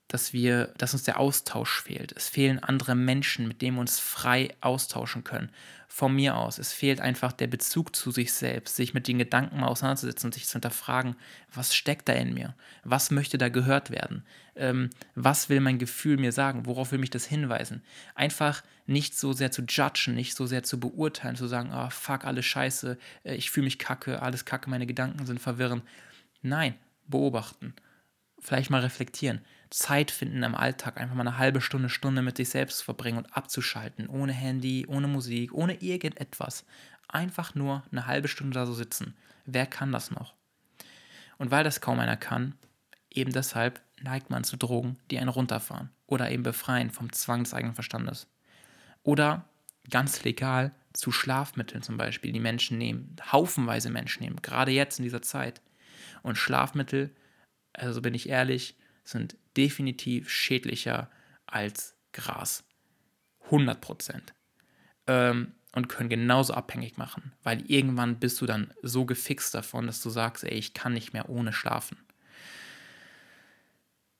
[0.09, 2.12] dass wir, dass uns der Austausch fehlt.
[2.12, 5.51] Es fehlen andere Menschen, mit denen wir uns frei austauschen können.
[5.88, 6.59] Von mir aus.
[6.59, 10.47] Es fehlt einfach der Bezug zu sich selbst, sich mit den Gedanken auseinanderzusetzen und sich
[10.47, 11.16] zu hinterfragen,
[11.53, 12.55] was steckt da in mir?
[12.85, 14.25] Was möchte da gehört werden?
[14.55, 16.66] Ähm, was will mein Gefühl mir sagen?
[16.66, 17.83] Worauf will mich das hinweisen?
[18.14, 21.90] Einfach nicht so sehr zu judgen, nicht so sehr zu beurteilen, zu sagen, ah, oh,
[21.90, 25.83] fuck, alles scheiße, äh, ich fühle mich kacke, alles kacke, meine Gedanken sind verwirrend.
[26.42, 26.75] Nein,
[27.09, 27.75] beobachten.
[28.38, 32.48] Vielleicht mal reflektieren Zeit finden im Alltag, einfach mal eine halbe Stunde, Stunde mit sich
[32.48, 36.64] selbst zu verbringen und abzuschalten, ohne Handy, ohne Musik, ohne irgendetwas.
[37.09, 39.14] Einfach nur eine halbe Stunde da so sitzen.
[39.44, 40.35] Wer kann das noch?
[41.38, 42.55] Und weil das kaum einer kann,
[43.11, 47.55] eben deshalb neigt man zu Drogen, die einen runterfahren oder eben befreien vom Zwang des
[47.55, 48.26] eigenen Verstandes.
[49.02, 49.48] Oder
[49.90, 55.05] ganz legal zu Schlafmitteln zum Beispiel, die Menschen nehmen, haufenweise Menschen nehmen, gerade jetzt in
[55.05, 55.61] dieser Zeit.
[56.22, 57.14] Und Schlafmittel,
[57.72, 61.11] also bin ich ehrlich, sind definitiv schädlicher
[61.47, 62.64] als Gras.
[63.45, 64.35] 100 Prozent.
[65.07, 70.01] Ähm, und können genauso abhängig machen, weil irgendwann bist du dann so gefixt davon, dass
[70.01, 71.99] du sagst, ey, ich kann nicht mehr ohne schlafen.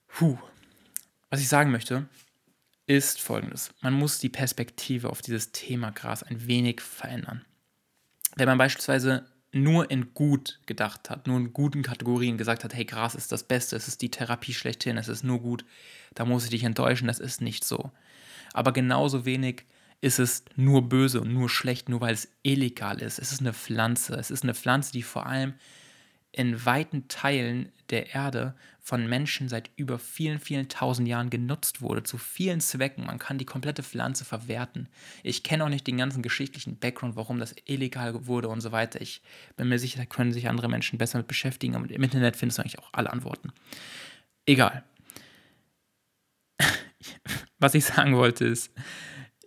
[0.07, 0.39] Puh.
[1.31, 2.09] Was ich sagen möchte,
[2.87, 3.71] ist folgendes.
[3.81, 7.45] Man muss die Perspektive auf dieses Thema Gras ein wenig verändern.
[8.37, 9.27] Wenn man beispielsweise
[9.63, 13.45] nur in gut gedacht hat, nur in guten Kategorien gesagt hat, hey, Gras ist das
[13.45, 15.65] Beste, es ist die Therapie schlechthin, es ist nur gut,
[16.15, 17.91] da muss ich dich enttäuschen, das ist nicht so.
[18.53, 19.65] Aber genauso wenig
[20.01, 23.19] ist es nur böse und nur schlecht, nur weil es illegal ist.
[23.19, 24.15] Es ist eine Pflanze.
[24.15, 25.55] Es ist eine Pflanze, die vor allem
[26.37, 32.03] in weiten Teilen der Erde von Menschen seit über vielen, vielen tausend Jahren genutzt wurde,
[32.03, 33.07] zu vielen Zwecken.
[33.07, 34.89] Man kann die komplette Pflanze verwerten.
[35.23, 39.01] Ich kenne auch nicht den ganzen geschichtlichen Background, warum das illegal wurde und so weiter.
[39.01, 39.23] Ich
[39.57, 42.59] bin mir sicher, da können sich andere Menschen besser mit beschäftigen, aber im Internet findest
[42.59, 43.53] du eigentlich auch alle Antworten.
[44.45, 44.85] Egal.
[47.59, 48.71] Was ich sagen wollte ist,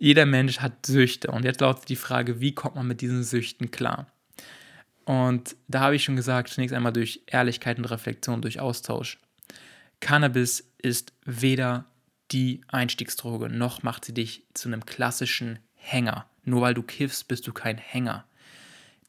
[0.00, 3.70] jeder Mensch hat Süchte und jetzt lautet die Frage, wie kommt man mit diesen Süchten
[3.70, 4.08] klar?
[5.04, 9.18] Und da habe ich schon gesagt, zunächst einmal durch Ehrlichkeit und Reflexion, durch Austausch.
[10.00, 11.86] Cannabis ist weder
[12.30, 16.26] die Einstiegsdroge, noch macht sie dich zu einem klassischen Hänger.
[16.44, 18.24] Nur weil du kiffst, bist du kein Hänger.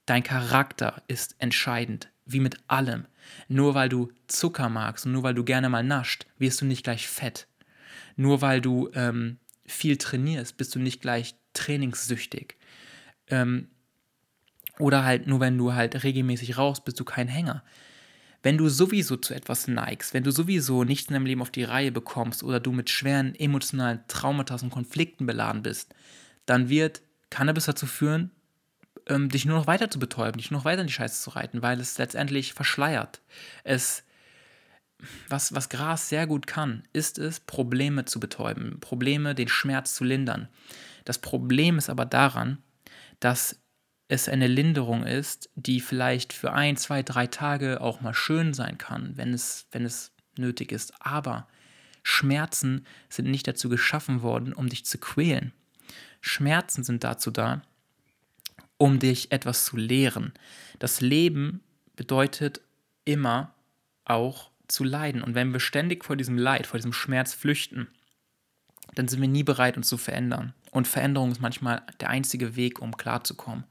[0.05, 3.05] Dein Charakter ist entscheidend, wie mit allem.
[3.47, 6.83] Nur weil du Zucker magst und nur weil du gerne mal nascht, wirst du nicht
[6.83, 7.47] gleich fett.
[8.15, 12.57] Nur weil du ähm, viel trainierst, bist du nicht gleich trainingssüchtig.
[13.27, 13.69] Ähm,
[14.79, 17.63] oder halt nur, wenn du halt regelmäßig rauchst, bist du kein Hänger.
[18.43, 21.63] Wenn du sowieso zu etwas neigst, wenn du sowieso nichts in deinem Leben auf die
[21.63, 25.93] Reihe bekommst oder du mit schweren emotionalen Traumata und Konflikten beladen bist,
[26.47, 28.31] dann wird Cannabis dazu führen,
[29.07, 31.29] ähm, dich nur noch weiter zu betäuben, dich nur noch weiter in die Scheiße zu
[31.31, 33.21] reiten, weil es letztendlich verschleiert.
[33.63, 34.03] Es
[35.29, 40.03] was, was Gras sehr gut kann, ist es, Probleme zu betäuben, Probleme, den Schmerz zu
[40.03, 40.47] lindern.
[41.05, 42.59] Das Problem ist aber daran,
[43.19, 43.60] dass
[44.11, 48.77] es eine Linderung ist, die vielleicht für ein, zwei, drei Tage auch mal schön sein
[48.77, 50.93] kann, wenn es, wenn es nötig ist.
[50.99, 51.47] Aber
[52.03, 55.53] Schmerzen sind nicht dazu geschaffen worden, um dich zu quälen.
[56.19, 57.61] Schmerzen sind dazu da,
[58.75, 60.33] um dich etwas zu lehren.
[60.77, 61.61] Das Leben
[61.95, 62.59] bedeutet
[63.05, 63.55] immer
[64.03, 65.23] auch zu leiden.
[65.23, 67.87] Und wenn wir ständig vor diesem Leid, vor diesem Schmerz flüchten,
[68.93, 70.53] dann sind wir nie bereit, uns zu verändern.
[70.71, 73.63] Und Veränderung ist manchmal der einzige Weg, um klarzukommen.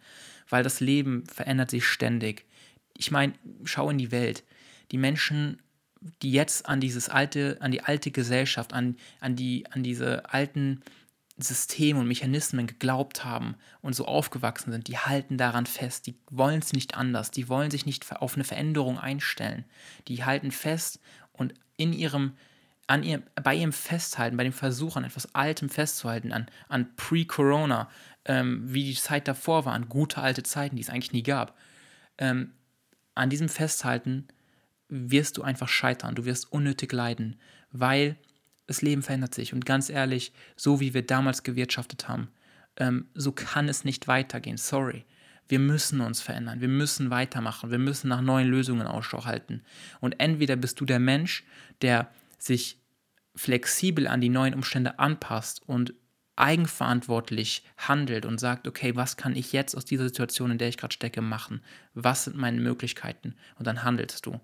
[0.50, 2.44] Weil das Leben verändert sich ständig.
[2.96, 3.32] Ich meine,
[3.64, 4.44] schau in die Welt.
[4.90, 5.62] Die Menschen,
[6.22, 10.82] die jetzt an dieses alte, an die alte Gesellschaft, an, an, die, an diese alten
[11.42, 16.60] Systeme und Mechanismen geglaubt haben und so aufgewachsen sind, die halten daran fest, die wollen
[16.60, 19.64] es nicht anders, die wollen sich nicht auf eine Veränderung einstellen.
[20.08, 21.00] Die halten fest
[21.32, 22.34] und in ihrem,
[22.86, 27.88] an ihrem, bei ihrem Festhalten, bei dem Versuch an etwas Altem festzuhalten, an, an Pre-Corona,
[28.24, 31.56] ähm, wie die Zeit davor war, an gute alte Zeiten, die es eigentlich nie gab,
[32.18, 32.52] ähm,
[33.14, 34.28] an diesem Festhalten
[34.88, 37.36] wirst du einfach scheitern, du wirst unnötig leiden,
[37.70, 38.16] weil
[38.66, 39.52] das Leben verändert sich.
[39.52, 42.28] Und ganz ehrlich, so wie wir damals gewirtschaftet haben,
[42.76, 44.56] ähm, so kann es nicht weitergehen.
[44.56, 45.04] Sorry.
[45.48, 49.64] Wir müssen uns verändern, wir müssen weitermachen, wir müssen nach neuen Lösungen Ausschau halten.
[49.98, 51.42] Und entweder bist du der Mensch,
[51.82, 52.78] der sich
[53.34, 55.92] flexibel an die neuen Umstände anpasst und
[56.40, 60.76] eigenverantwortlich handelt und sagt, okay, was kann ich jetzt aus dieser Situation, in der ich
[60.76, 61.62] gerade stecke, machen?
[61.94, 63.34] Was sind meine Möglichkeiten?
[63.58, 64.40] Und dann handelst du.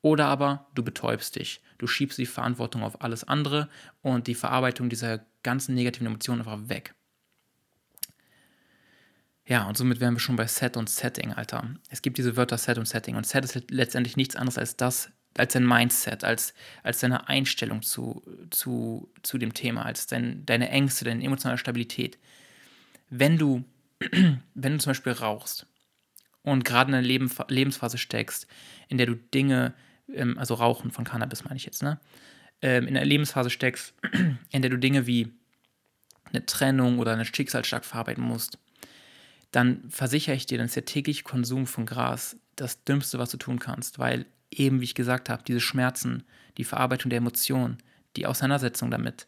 [0.00, 1.60] Oder aber du betäubst dich.
[1.78, 3.68] Du schiebst die Verantwortung auf alles andere
[4.02, 6.94] und die Verarbeitung dieser ganzen negativen Emotionen einfach weg.
[9.44, 11.74] Ja, und somit wären wir schon bei Set und Setting, Alter.
[11.88, 13.16] Es gibt diese Wörter Set und Setting.
[13.16, 17.82] Und Set ist letztendlich nichts anderes als das, als dein Mindset, als, als deine Einstellung
[17.82, 22.18] zu, zu, zu dem Thema, als dein, deine Ängste, deine emotionale Stabilität.
[23.10, 23.64] Wenn du,
[24.54, 25.66] wenn du zum Beispiel rauchst
[26.42, 28.46] und gerade in einer Leben, Lebensphase steckst,
[28.88, 29.74] in der du Dinge
[30.12, 32.00] ähm, also Rauchen von Cannabis meine ich jetzt, ne?
[32.60, 33.94] Ähm, in einer Lebensphase steckst,
[34.50, 35.32] in der du Dinge wie
[36.24, 38.58] eine Trennung oder eine Schicksalsschlag verarbeiten musst,
[39.52, 43.36] dann versichere ich dir, dann ist der tägliche Konsum von Gras das Dümmste, was du
[43.36, 46.24] tun kannst, weil eben, wie ich gesagt habe, diese Schmerzen,
[46.56, 47.78] die Verarbeitung der Emotionen,
[48.16, 49.26] die Auseinandersetzung damit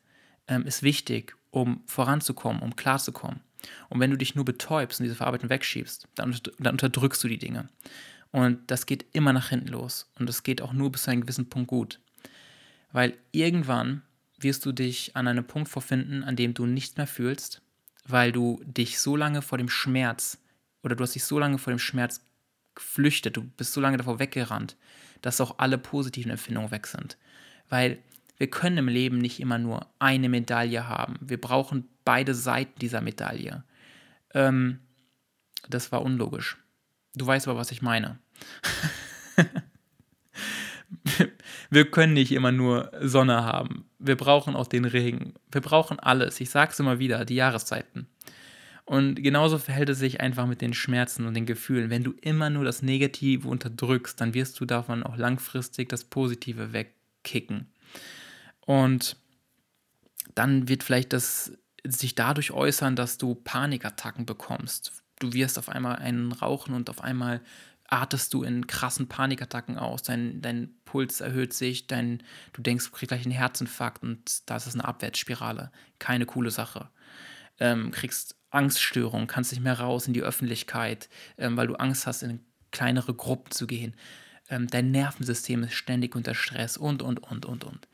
[0.49, 3.41] ähm, ist wichtig, um voranzukommen, um klarzukommen.
[3.89, 7.39] Und wenn du dich nur betäubst und diese Verarbeitung wegschiebst, dann, dann unterdrückst du die
[7.39, 7.69] Dinge.
[8.33, 10.11] Und das geht immer nach hinten los.
[10.19, 12.01] Und das geht auch nur bis zu einem gewissen Punkt gut.
[12.93, 14.03] Weil irgendwann
[14.39, 17.61] wirst du dich an einem Punkt vorfinden, an dem du nichts mehr fühlst,
[18.07, 20.39] weil du dich so lange vor dem Schmerz
[20.83, 22.23] oder du hast dich so lange vor dem Schmerz
[22.75, 24.77] geflüchtet, du bist so lange davor weggerannt,
[25.23, 27.17] dass auch alle positiven Empfindungen weg sind.
[27.69, 27.99] Weil
[28.37, 31.17] wir können im Leben nicht immer nur eine Medaille haben.
[31.21, 33.65] Wir brauchen beide Seiten dieser Medaille.
[34.35, 34.81] Ähm,
[35.69, 36.57] das war unlogisch.
[37.15, 38.19] Du weißt aber, was ich meine.
[41.71, 43.85] wir können nicht immer nur Sonne haben.
[43.99, 45.35] Wir brauchen auch den Regen.
[45.51, 46.41] Wir brauchen alles.
[46.41, 48.09] Ich sage es immer wieder, die Jahreszeiten.
[48.91, 51.91] Und genauso verhält es sich einfach mit den Schmerzen und den Gefühlen.
[51.91, 56.73] Wenn du immer nur das Negative unterdrückst, dann wirst du davon auch langfristig das Positive
[56.73, 57.73] wegkicken.
[58.63, 59.17] Und
[60.35, 61.53] dann wird vielleicht das
[61.87, 67.01] sich dadurch äußern, dass du Panikattacken bekommst, du wirst auf einmal einen rauchen und auf
[67.01, 67.43] einmal
[67.87, 72.91] artest du in krassen Panikattacken aus, dein, dein Puls erhöht sich, dein, du denkst, du
[72.91, 75.71] kriegst gleich einen Herzinfarkt und das ist eine Abwärtsspirale.
[76.01, 76.89] Keine coole Sache.
[77.61, 81.09] Ähm, kriegst Angststörungen, kannst nicht mehr raus in die Öffentlichkeit,
[81.39, 83.95] ähm, weil du Angst hast, in kleinere Gruppen zu gehen.
[84.49, 87.89] Ähm, dein Nervensystem ist ständig unter Stress und, und, und, und, und.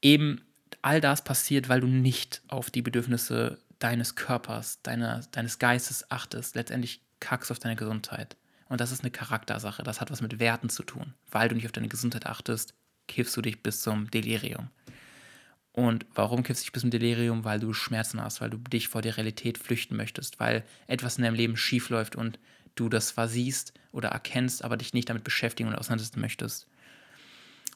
[0.00, 0.42] Eben
[0.80, 6.54] all das passiert, weil du nicht auf die Bedürfnisse deines Körpers, deiner, deines Geistes achtest,
[6.54, 8.36] letztendlich kackst auf deine Gesundheit.
[8.68, 9.82] Und das ist eine Charaktersache.
[9.82, 11.14] Das hat was mit Werten zu tun.
[11.30, 12.74] Weil du nicht auf deine Gesundheit achtest,
[13.06, 14.70] kiffst du dich bis zum Delirium.
[15.72, 17.44] Und warum kiffst du dich bis zum Delirium?
[17.44, 21.24] Weil du Schmerzen hast, weil du dich vor der Realität flüchten möchtest, weil etwas in
[21.24, 22.38] deinem Leben schief läuft und
[22.74, 26.66] du das zwar siehst oder erkennst, aber dich nicht damit beschäftigen und auseinandersetzen möchtest.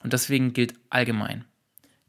[0.02, 1.44] Und deswegen gilt allgemein,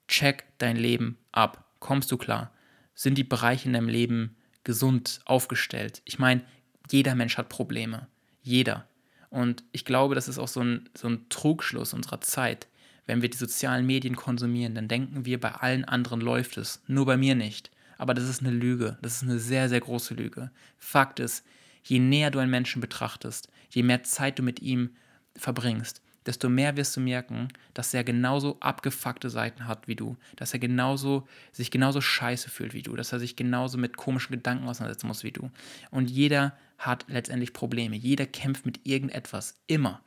[0.08, 1.64] check dein Leben ab.
[1.80, 2.52] Kommst du klar?
[2.98, 6.02] sind die Bereiche in deinem Leben gesund aufgestellt?
[6.04, 6.42] Ich meine,
[6.90, 8.08] jeder Mensch hat Probleme.
[8.42, 8.88] Jeder.
[9.30, 12.68] Und ich glaube, das ist auch so ein, so ein Trugschluss unserer Zeit.
[13.08, 17.06] Wenn wir die sozialen Medien konsumieren, dann denken wir, bei allen anderen läuft es, nur
[17.06, 17.72] bei mir nicht.
[17.98, 18.98] Aber das ist eine Lüge.
[19.02, 20.52] Das ist eine sehr, sehr große Lüge.
[20.78, 21.44] Fakt ist,
[21.84, 24.92] je näher du einen Menschen betrachtest, je mehr Zeit du mit ihm
[25.36, 30.54] verbringst, desto mehr wirst du merken, dass er genauso abgefuckte Seiten hat wie du, dass
[30.54, 34.68] er genauso sich genauso scheiße fühlt wie du, dass er sich genauso mit komischen Gedanken
[34.68, 35.50] auseinandersetzen muss wie du.
[35.90, 37.96] Und jeder hat letztendlich Probleme.
[37.96, 40.02] Jeder kämpft mit irgendetwas immer.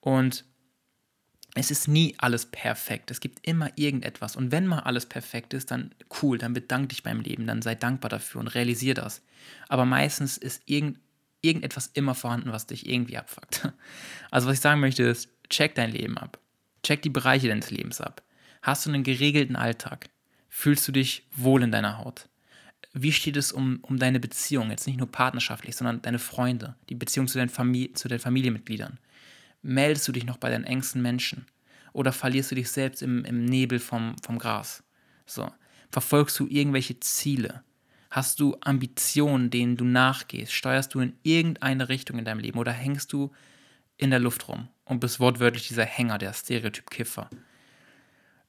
[0.00, 0.44] Und
[1.58, 3.10] es ist nie alles perfekt.
[3.10, 4.36] Es gibt immer irgendetwas.
[4.36, 7.74] Und wenn mal alles perfekt ist, dann cool, dann bedank dich beim Leben, dann sei
[7.74, 9.22] dankbar dafür und realisier das.
[9.68, 10.98] Aber meistens ist irgend,
[11.40, 13.72] irgendetwas immer vorhanden, was dich irgendwie abfuckt.
[14.30, 16.38] Also was ich sagen möchte ist, check dein Leben ab.
[16.82, 18.22] Check die Bereiche deines Lebens ab.
[18.60, 20.10] Hast du einen geregelten Alltag?
[20.48, 22.28] Fühlst du dich wohl in deiner Haut?
[22.92, 26.94] Wie steht es um, um deine Beziehung, jetzt nicht nur partnerschaftlich, sondern deine Freunde, die
[26.94, 28.98] Beziehung zu, deinen Famili zu den Familienmitgliedern?
[29.66, 31.46] Meldest du dich noch bei deinen engsten Menschen?
[31.92, 34.84] Oder verlierst du dich selbst im, im Nebel vom, vom Gras?
[35.26, 35.50] So.
[35.90, 37.64] Verfolgst du irgendwelche Ziele?
[38.10, 40.52] Hast du Ambitionen, denen du nachgehst?
[40.52, 42.58] Steuerst du in irgendeine Richtung in deinem Leben?
[42.58, 43.32] Oder hängst du
[43.96, 47.28] in der Luft rum und bist wortwörtlich dieser Hänger, der Stereotyp-Kiffer?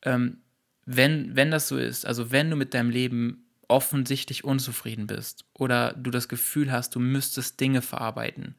[0.03, 0.37] Ähm,
[0.85, 5.93] wenn, wenn das so ist, also wenn du mit deinem Leben offensichtlich unzufrieden bist oder
[5.93, 8.55] du das Gefühl hast, du müsstest Dinge verarbeiten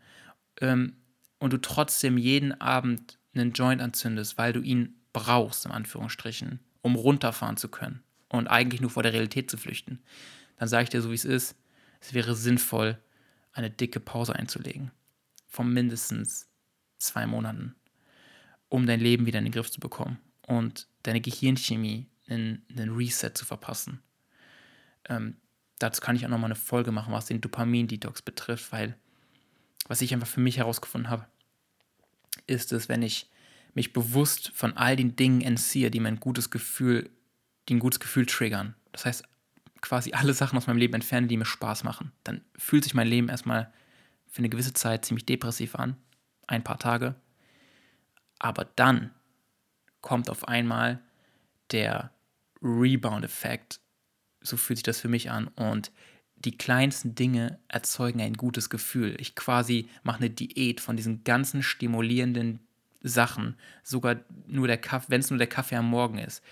[0.60, 0.94] ähm,
[1.38, 6.94] und du trotzdem jeden Abend einen Joint anzündest, weil du ihn brauchst, in Anführungsstrichen, um
[6.94, 10.00] runterfahren zu können und eigentlich nur vor der Realität zu flüchten,
[10.56, 11.56] dann sage ich dir so, wie es ist,
[12.00, 12.98] es wäre sinnvoll,
[13.52, 14.90] eine dicke Pause einzulegen.
[15.48, 16.48] Von mindestens
[16.98, 17.74] zwei Monaten,
[18.68, 23.30] um dein Leben wieder in den Griff zu bekommen und deine Gehirnchemie einen, einen Reset
[23.34, 24.02] zu verpassen.
[25.08, 25.36] Ähm,
[25.78, 28.96] dazu kann ich auch nochmal eine Folge machen, was den Dopamin-Detox betrifft, weil
[29.88, 31.26] was ich einfach für mich herausgefunden habe,
[32.46, 33.30] ist es, wenn ich
[33.74, 37.10] mich bewusst von all den Dingen entziehe, die mein gutes Gefühl,
[37.68, 38.74] die ein gutes Gefühl triggern.
[38.92, 39.24] Das heißt,
[39.80, 42.12] quasi alle Sachen aus meinem Leben entferne, die mir Spaß machen.
[42.24, 43.72] Dann fühlt sich mein Leben erstmal
[44.26, 45.96] für eine gewisse Zeit ziemlich depressiv an,
[46.46, 47.14] ein paar Tage.
[48.38, 49.10] Aber dann
[50.00, 51.00] kommt auf einmal
[51.70, 52.12] der
[52.62, 53.80] Rebound-Effekt,
[54.40, 55.48] so fühlt sich das für mich an.
[55.48, 55.92] Und
[56.44, 59.16] die kleinsten Dinge erzeugen ein gutes Gefühl.
[59.18, 62.60] Ich quasi mache eine Diät von diesen ganzen stimulierenden
[63.02, 63.56] Sachen.
[63.82, 66.42] Sogar nur der Kaffee, wenn es nur der Kaffee am Morgen ist.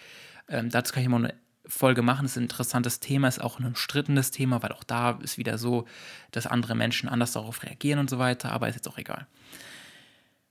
[0.48, 1.34] Ähm, dazu kann ich mal eine
[1.66, 2.24] Folge machen.
[2.24, 5.58] Das ist ein interessantes Thema, ist auch ein umstrittenes Thema, weil auch da ist wieder
[5.58, 5.86] so,
[6.32, 9.26] dass andere Menschen anders darauf reagieren und so weiter, aber ist jetzt auch egal.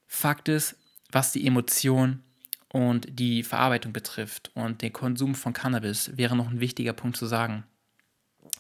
[0.08, 0.78] Fakt ist,
[1.12, 2.22] was die Emotion
[2.70, 7.26] und die Verarbeitung betrifft und den Konsum von Cannabis, wäre noch ein wichtiger Punkt zu
[7.26, 7.64] sagen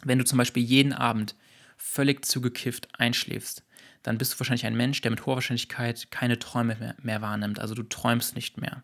[0.05, 1.35] wenn du zum Beispiel jeden Abend
[1.77, 3.63] völlig zugekifft einschläfst,
[4.03, 7.59] dann bist du wahrscheinlich ein Mensch, der mit hoher Wahrscheinlichkeit keine Träume mehr, mehr wahrnimmt.
[7.59, 8.83] Also du träumst nicht mehr.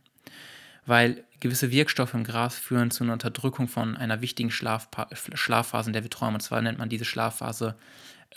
[0.86, 5.94] Weil gewisse Wirkstoffe im Gras führen zu einer Unterdrückung von einer wichtigen Schlafpa Schlafphase, in
[5.94, 6.36] der wir träumen.
[6.36, 7.76] Und zwar nennt man diese Schlafphase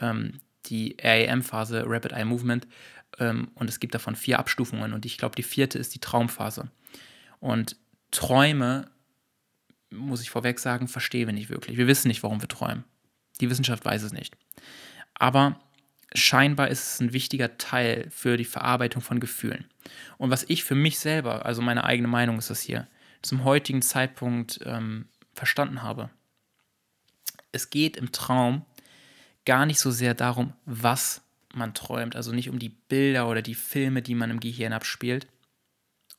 [0.01, 2.67] ähm, die REM-Phase, Rapid Eye Movement.
[3.19, 4.93] Ähm, und es gibt davon vier Abstufungen.
[4.93, 6.71] Und ich glaube, die vierte ist die Traumphase.
[7.41, 7.77] Und
[8.11, 8.91] Träume
[9.95, 11.77] muss ich vorweg sagen, verstehen wir nicht wirklich.
[11.77, 12.85] Wir wissen nicht, warum wir träumen.
[13.41, 14.37] Die Wissenschaft weiß es nicht.
[15.15, 15.59] Aber
[16.15, 19.67] scheinbar ist es ein wichtiger Teil für die Verarbeitung von Gefühlen.
[20.19, 22.87] Und was ich für mich selber, also meine eigene Meinung ist das hier,
[23.23, 26.11] zum heutigen Zeitpunkt ähm, verstanden habe.
[27.53, 28.65] Es geht im Traum
[29.45, 33.55] gar nicht so sehr darum, was man träumt, also nicht um die Bilder oder die
[33.55, 35.27] Filme, die man im Gehirn abspielt,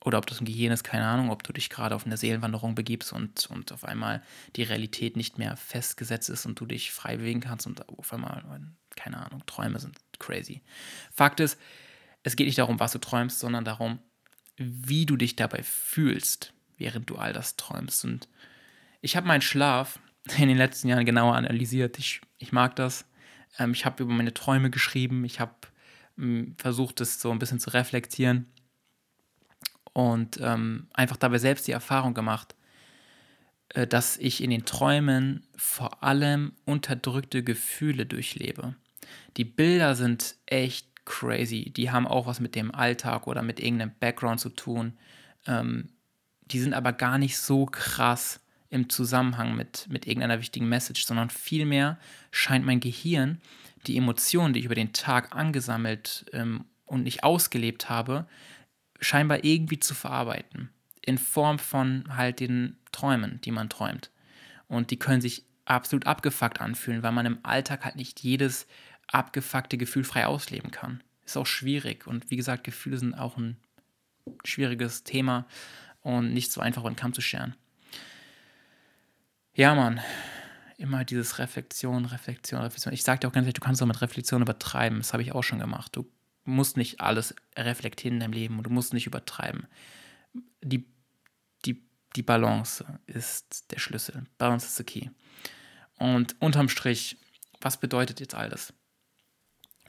[0.05, 2.75] oder ob das ein Gehirn ist, keine Ahnung, ob du dich gerade auf eine Seelenwanderung
[2.75, 4.21] begibst und, und auf einmal
[4.55, 8.43] die Realität nicht mehr festgesetzt ist und du dich frei bewegen kannst und auf einmal,
[8.95, 10.61] keine Ahnung, Träume sind crazy.
[11.11, 11.59] Fakt ist,
[12.21, 13.97] es geht nicht darum, was du träumst, sondern darum,
[14.57, 18.05] wie du dich dabei fühlst, während du all das träumst.
[18.05, 18.29] Und
[19.01, 19.99] ich habe meinen Schlaf
[20.37, 21.97] in den letzten Jahren genauer analysiert.
[21.97, 23.05] Ich, ich mag das.
[23.57, 25.25] Ähm, ich habe über meine Träume geschrieben.
[25.25, 25.55] Ich habe
[26.17, 28.45] ähm, versucht, das so ein bisschen zu reflektieren
[29.95, 32.53] und ähm, einfach dabei selbst die Erfahrung gemacht,
[33.69, 38.75] äh, dass ich in den Träumen vor allem unterdrückte Gefühle durchlebe.
[39.37, 41.71] Die Bilder sind echt crazy.
[41.71, 44.97] Die haben auch was mit dem Alltag oder mit irgendeinem Background zu tun.
[45.47, 45.87] Ähm,
[46.41, 51.29] die sind aber gar nicht so krass im Zusammenhang mit, mit irgendeiner wichtigen Message, sondern
[51.29, 51.97] vielmehr
[52.31, 53.39] scheint mein Gehirn
[53.87, 58.27] die Emotionen, die ich über den Tag angesammelt ähm, und nicht ausgelebt habe,
[58.99, 60.69] scheinbar irgendwie zu verarbeiten.
[61.01, 64.11] In Form von halt den Träumen, die man träumt.
[64.67, 68.67] Und die können sich absolut abgefuckt anfühlen, weil man im Alltag halt nicht jedes
[69.07, 71.03] abgefuckte Gefühl frei ausleben kann.
[71.25, 72.07] Ist auch schwierig.
[72.07, 73.57] Und wie gesagt, Gefühle sind auch ein
[74.43, 75.45] schwieriges Thema
[76.01, 77.55] und nicht so einfach über den Kamm zu scheren.
[79.53, 80.01] Ja, Mann.
[80.77, 82.93] Immer dieses Reflexion, Reflexion, Reflexion.
[82.93, 84.97] Ich sag dir auch ganz ehrlich, du kannst auch mit Reflexion übertreiben.
[84.97, 85.95] Das habe ich auch schon gemacht.
[85.95, 86.11] Du
[86.45, 89.67] musst nicht alles reflektieren in deinem Leben und du musst nicht übertreiben.
[90.61, 90.85] Die,
[91.65, 91.83] die,
[92.15, 94.25] die Balance ist der Schlüssel.
[94.37, 95.09] Balance is the key.
[95.97, 97.17] Und unterm Strich,
[97.61, 98.73] was bedeutet jetzt all das?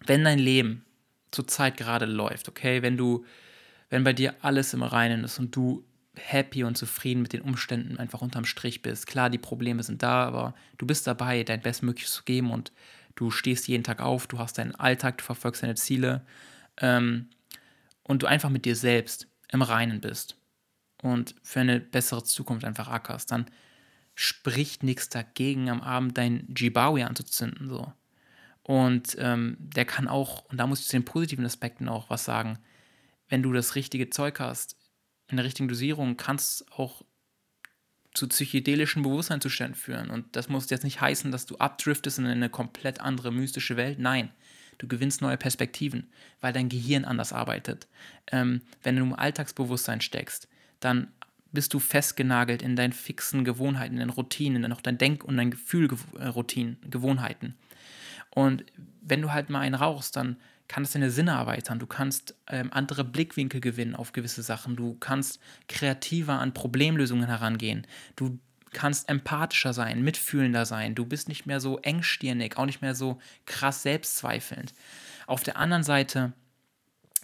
[0.04, 0.84] Wenn dein Leben
[1.30, 3.24] zurzeit gerade läuft, okay, wenn du,
[3.90, 5.84] wenn bei dir alles im Reinen ist und du
[6.14, 9.06] happy und zufrieden mit den Umständen einfach unterm Strich bist.
[9.06, 12.72] Klar, die Probleme sind da, aber du bist dabei, dein Bestmögliches zu geben und
[13.16, 16.24] du stehst jeden Tag auf, du hast deinen Alltag, du verfolgst deine Ziele
[16.80, 17.28] ähm,
[18.04, 20.36] und du einfach mit dir selbst im Reinen bist
[21.02, 23.46] und für eine bessere Zukunft einfach ackerst, dann
[24.14, 27.68] spricht nichts dagegen, am Abend dein Jibawi anzuzünden.
[27.68, 27.92] So.
[28.62, 32.24] Und ähm, der kann auch, und da muss ich zu den positiven Aspekten auch was
[32.24, 32.58] sagen,
[33.28, 34.76] wenn du das richtige Zeug hast,
[35.28, 37.02] in der richtigen Dosierung, kann es auch
[38.16, 40.10] zu psychedelischen Bewusstseinszuständen führen.
[40.10, 43.98] Und das muss jetzt nicht heißen, dass du abdriftest in eine komplett andere mystische Welt.
[43.98, 44.30] Nein,
[44.78, 46.08] du gewinnst neue Perspektiven,
[46.40, 47.86] weil dein Gehirn anders arbeitet.
[48.32, 50.48] Ähm, wenn du im Alltagsbewusstsein steckst,
[50.80, 51.08] dann
[51.52, 55.36] bist du festgenagelt in deinen fixen Gewohnheiten, in deinen Routinen, in auch dein Denk- und
[55.36, 57.54] dein Gefühlroutinen, Gewohnheiten.
[58.30, 58.64] Und
[59.00, 60.36] wenn du halt mal einen rauchst, dann
[60.68, 65.40] kannst deine Sinne erweitern, du kannst ähm, andere Blickwinkel gewinnen auf gewisse Sachen, du kannst
[65.68, 67.86] kreativer an Problemlösungen herangehen,
[68.16, 68.38] du
[68.72, 73.18] kannst empathischer sein, mitfühlender sein, du bist nicht mehr so engstirnig, auch nicht mehr so
[73.46, 74.74] krass selbstzweifelnd.
[75.26, 76.32] Auf der anderen Seite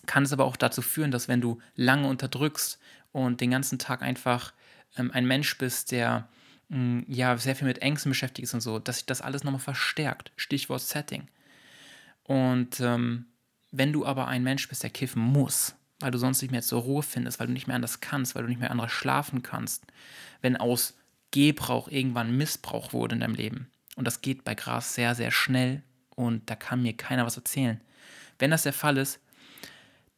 [0.06, 2.78] kann es aber auch dazu führen, dass wenn du lange unterdrückst
[3.12, 4.52] und den ganzen Tag einfach
[4.96, 6.28] ähm, ein Mensch bist, der
[6.68, 9.44] mh, mm, ja sehr viel mit Ängsten beschäftigt ist und so, dass sich das alles
[9.44, 10.32] nochmal verstärkt.
[10.36, 11.28] Stichwort Setting.
[12.24, 13.26] Und ähm,
[13.72, 16.82] wenn du aber ein Mensch bist, der kiffen muss, weil du sonst nicht mehr zur
[16.82, 19.86] Ruhe findest, weil du nicht mehr anders kannst, weil du nicht mehr anders schlafen kannst,
[20.42, 20.94] wenn aus
[21.30, 25.82] Gebrauch irgendwann Missbrauch wurde in deinem Leben, und das geht bei Gras sehr, sehr schnell
[26.10, 27.80] und da kann mir keiner was erzählen.
[28.38, 29.20] Wenn das der Fall ist,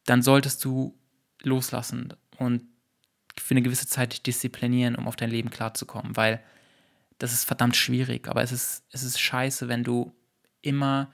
[0.05, 0.97] dann solltest du
[1.41, 2.63] loslassen und
[3.37, 6.41] für eine gewisse Zeit dich disziplinieren, um auf dein Leben klarzukommen, weil
[7.17, 10.13] das ist verdammt schwierig, aber es ist, es ist scheiße, wenn du
[10.61, 11.11] immer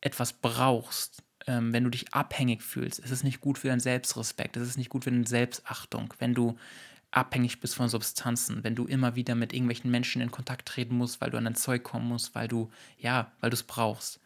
[0.00, 3.00] etwas brauchst, ähm, wenn du dich abhängig fühlst.
[3.04, 6.34] Es ist nicht gut für deinen Selbstrespekt, es ist nicht gut für deine Selbstachtung, wenn
[6.34, 6.56] du
[7.10, 11.20] abhängig bist von Substanzen, wenn du immer wieder mit irgendwelchen Menschen in Kontakt treten musst,
[11.20, 14.20] weil du an dein Zeug kommen musst, weil du, ja, weil du es brauchst.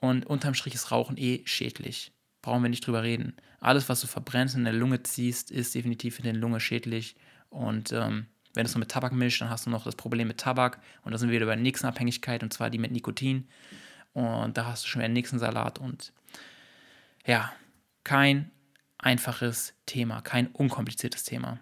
[0.00, 2.12] Und unterm Strich ist Rauchen eh schädlich.
[2.42, 3.36] Brauchen wir nicht drüber reden.
[3.60, 7.16] Alles, was du verbrennst und in der Lunge ziehst, ist definitiv für deine Lunge schädlich.
[7.50, 10.28] Und ähm, wenn du es noch mit Tabak mischst, dann hast du noch das Problem
[10.28, 10.80] mit Tabak.
[11.02, 13.46] Und da sind wir wieder bei der nächsten Abhängigkeit, und zwar die mit Nikotin.
[14.14, 15.78] Und da hast du schon wieder den nächsten Salat.
[15.78, 16.12] Und
[17.26, 17.52] ja,
[18.04, 18.50] kein
[18.98, 21.60] einfaches Thema, kein unkompliziertes Thema.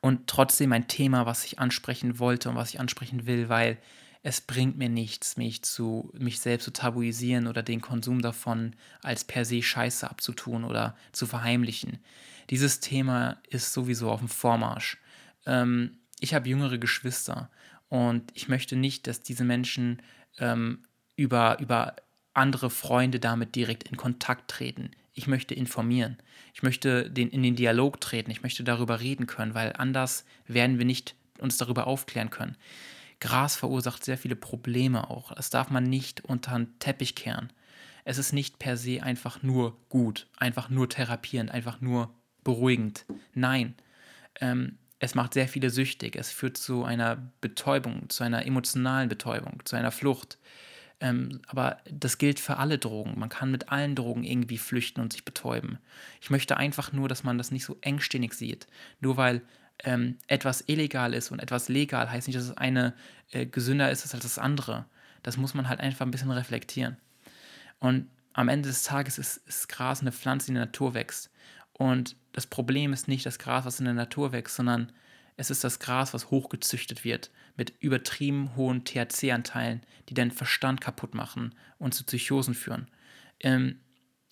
[0.00, 3.78] Und trotzdem ein Thema, was ich ansprechen wollte und was ich ansprechen will, weil
[4.22, 9.24] es bringt mir nichts, mich, zu, mich selbst zu tabuisieren oder den Konsum davon als
[9.24, 12.00] per se scheiße abzutun oder zu verheimlichen.
[12.50, 14.98] Dieses Thema ist sowieso auf dem Vormarsch.
[15.46, 17.50] Ähm, ich habe jüngere Geschwister
[17.88, 20.02] und ich möchte nicht, dass diese Menschen
[20.38, 20.82] ähm,
[21.14, 21.94] über, über
[22.36, 24.90] andere Freunde damit direkt in Kontakt treten.
[25.14, 26.18] Ich möchte informieren.
[26.52, 28.30] Ich möchte den, in den Dialog treten.
[28.30, 32.56] Ich möchte darüber reden können, weil anders werden wir nicht uns darüber aufklären können.
[33.20, 35.32] Gras verursacht sehr viele Probleme auch.
[35.32, 37.52] Das darf man nicht unter den Teppich kehren.
[38.04, 42.14] Es ist nicht per se einfach nur gut, einfach nur therapierend, einfach nur
[42.44, 43.04] beruhigend.
[43.34, 43.74] Nein,
[44.40, 46.16] ähm, es macht sehr viele süchtig.
[46.16, 50.38] Es führt zu einer Betäubung, zu einer emotionalen Betäubung, zu einer Flucht.
[51.00, 53.18] Ähm, aber das gilt für alle Drogen.
[53.18, 55.78] Man kann mit allen Drogen irgendwie flüchten und sich betäuben.
[56.20, 58.66] Ich möchte einfach nur, dass man das nicht so engstirnig sieht.
[59.00, 59.42] Nur weil
[59.84, 62.94] ähm, etwas illegal ist und etwas legal, heißt nicht, dass das eine
[63.30, 64.86] äh, gesünder ist als das andere.
[65.22, 66.96] Das muss man halt einfach ein bisschen reflektieren.
[67.78, 71.30] Und am Ende des Tages ist, ist Gras eine Pflanze, die in der Natur wächst.
[71.72, 74.92] Und das Problem ist nicht das Gras, was in der Natur wächst, sondern
[75.36, 81.14] es ist das Gras, was hochgezüchtet wird, mit übertrieben hohen THC-Anteilen, die deinen Verstand kaputt
[81.14, 82.88] machen und zu Psychosen führen.
[83.40, 83.80] Ähm,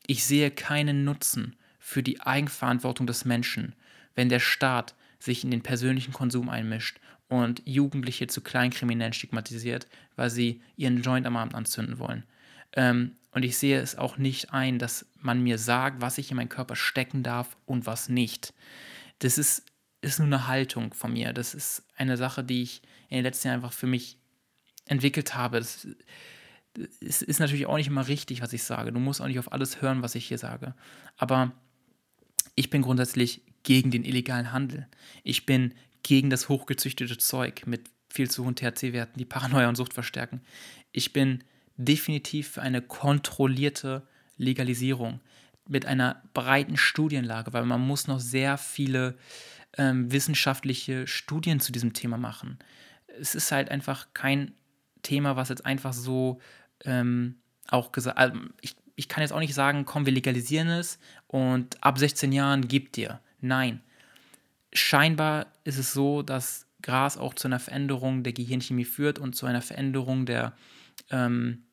[0.06, 3.74] ich sehe keinen Nutzen für die Eigenverantwortung des Menschen,
[4.14, 9.86] wenn der Staat sich in den persönlichen Konsum einmischt und Jugendliche zu Kleinkriminellen stigmatisiert,
[10.16, 12.24] weil sie ihren Joint am Abend anzünden wollen.
[12.72, 16.36] Ähm, und ich sehe es auch nicht ein, dass man mir sagt, was ich in
[16.36, 18.54] meinen Körper stecken darf und was nicht.
[19.18, 19.64] Das ist
[20.04, 21.32] ist nur eine Haltung von mir.
[21.32, 24.18] Das ist eine Sache, die ich in den letzten Jahren einfach für mich
[24.86, 25.58] entwickelt habe.
[25.58, 25.86] Das
[27.00, 28.92] ist, ist natürlich auch nicht immer richtig, was ich sage.
[28.92, 30.74] Du musst auch nicht auf alles hören, was ich hier sage.
[31.16, 31.52] Aber
[32.54, 34.86] ich bin grundsätzlich gegen den illegalen Handel.
[35.22, 39.94] Ich bin gegen das hochgezüchtete Zeug mit viel zu hohen THC-Werten, die Paranoia und Sucht
[39.94, 40.40] verstärken.
[40.92, 41.42] Ich bin
[41.76, 45.20] definitiv für eine kontrollierte Legalisierung
[45.66, 49.16] mit einer breiten Studienlage, weil man muss noch sehr viele
[49.76, 52.58] ähm, wissenschaftliche Studien zu diesem Thema machen.
[53.20, 54.52] Es ist halt einfach kein
[55.02, 56.40] Thema, was jetzt einfach so
[56.84, 57.36] ähm,
[57.68, 61.82] auch gesagt, also ich, ich kann jetzt auch nicht sagen, komm, wir legalisieren es und
[61.82, 63.20] ab 16 Jahren gibt dir.
[63.40, 63.80] Nein.
[64.72, 69.46] Scheinbar ist es so, dass Gras auch zu einer Veränderung der Gehirnchemie führt und zu
[69.46, 70.54] einer Veränderung der,
[71.10, 71.64] ähm,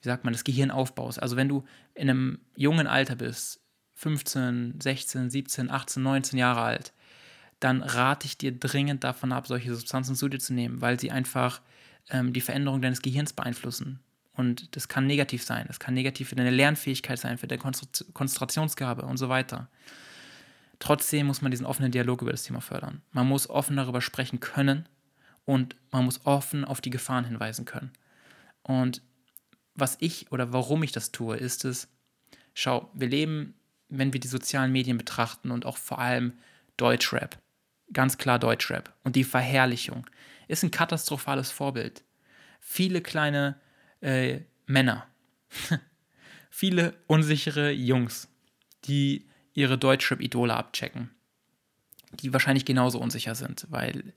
[0.00, 1.18] wie sagt man, des Gehirnaufbaus.
[1.18, 1.64] Also wenn du
[1.94, 3.63] in einem jungen Alter bist,
[3.94, 6.92] 15, 16, 17, 18, 19 Jahre alt,
[7.60, 11.10] dann rate ich dir dringend davon ab, solche Substanzen zu dir zu nehmen, weil sie
[11.10, 11.60] einfach
[12.10, 14.00] ähm, die Veränderung deines Gehirns beeinflussen.
[14.34, 15.64] Und das kann negativ sein.
[15.68, 19.68] Das kann negativ für deine Lernfähigkeit sein, für deine Konzentrationsgabe und so weiter.
[20.80, 23.00] Trotzdem muss man diesen offenen Dialog über das Thema fördern.
[23.12, 24.88] Man muss offen darüber sprechen können
[25.44, 27.92] und man muss offen auf die Gefahren hinweisen können.
[28.62, 29.02] Und
[29.74, 31.88] was ich oder warum ich das tue, ist es,
[32.54, 33.54] schau, wir leben,
[33.88, 36.34] wenn wir die sozialen Medien betrachten und auch vor allem
[36.76, 37.38] Deutschrap,
[37.92, 40.06] ganz klar Deutschrap und die Verherrlichung,
[40.48, 42.02] ist ein katastrophales Vorbild.
[42.60, 43.60] Viele kleine
[44.00, 45.06] äh, Männer,
[46.50, 48.28] viele unsichere Jungs,
[48.84, 51.10] die ihre Deutschrap-Idole abchecken,
[52.12, 54.14] die wahrscheinlich genauso unsicher sind, weil,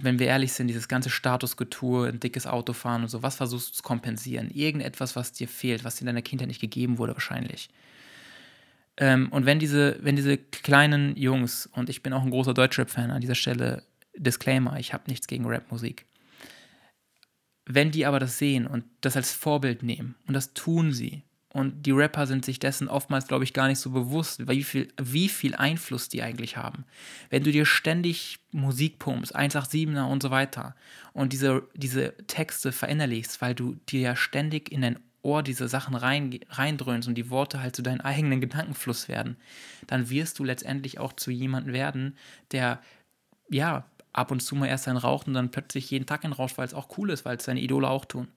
[0.00, 3.68] wenn wir ehrlich sind, dieses ganze Statusgetue, ein dickes Auto fahren und so, was versuchst
[3.68, 4.50] du zu kompensieren?
[4.50, 7.68] Irgendetwas, was dir fehlt, was dir in deiner Kindheit nicht gegeben wurde, wahrscheinlich.
[8.98, 13.10] Ähm, und wenn diese, wenn diese kleinen Jungs, und ich bin auch ein großer Deutschrap-Fan
[13.10, 13.82] an dieser Stelle,
[14.16, 16.06] Disclaimer, ich habe nichts gegen Rapmusik.
[17.66, 21.24] Wenn die aber das sehen und das als Vorbild nehmen, und das tun sie,
[21.56, 24.92] und die Rapper sind sich dessen oftmals, glaube ich, gar nicht so bewusst, wie viel,
[25.00, 26.84] wie viel Einfluss die eigentlich haben.
[27.30, 30.76] Wenn du dir ständig Musik pumpst, 187er und so weiter,
[31.14, 35.94] und diese, diese Texte verinnerlichst, weil du dir ja ständig in dein Ohr diese Sachen
[35.96, 39.36] rein, reindröhnst und die Worte halt zu deinem eigenen Gedankenfluss werden,
[39.88, 42.16] dann wirst du letztendlich auch zu jemandem werden,
[42.52, 42.80] der,
[43.50, 46.56] ja, ab und zu mal erst einen raucht und dann plötzlich jeden Tag einen raucht,
[46.56, 48.28] weil es auch cool ist, weil es seine Idole auch tun.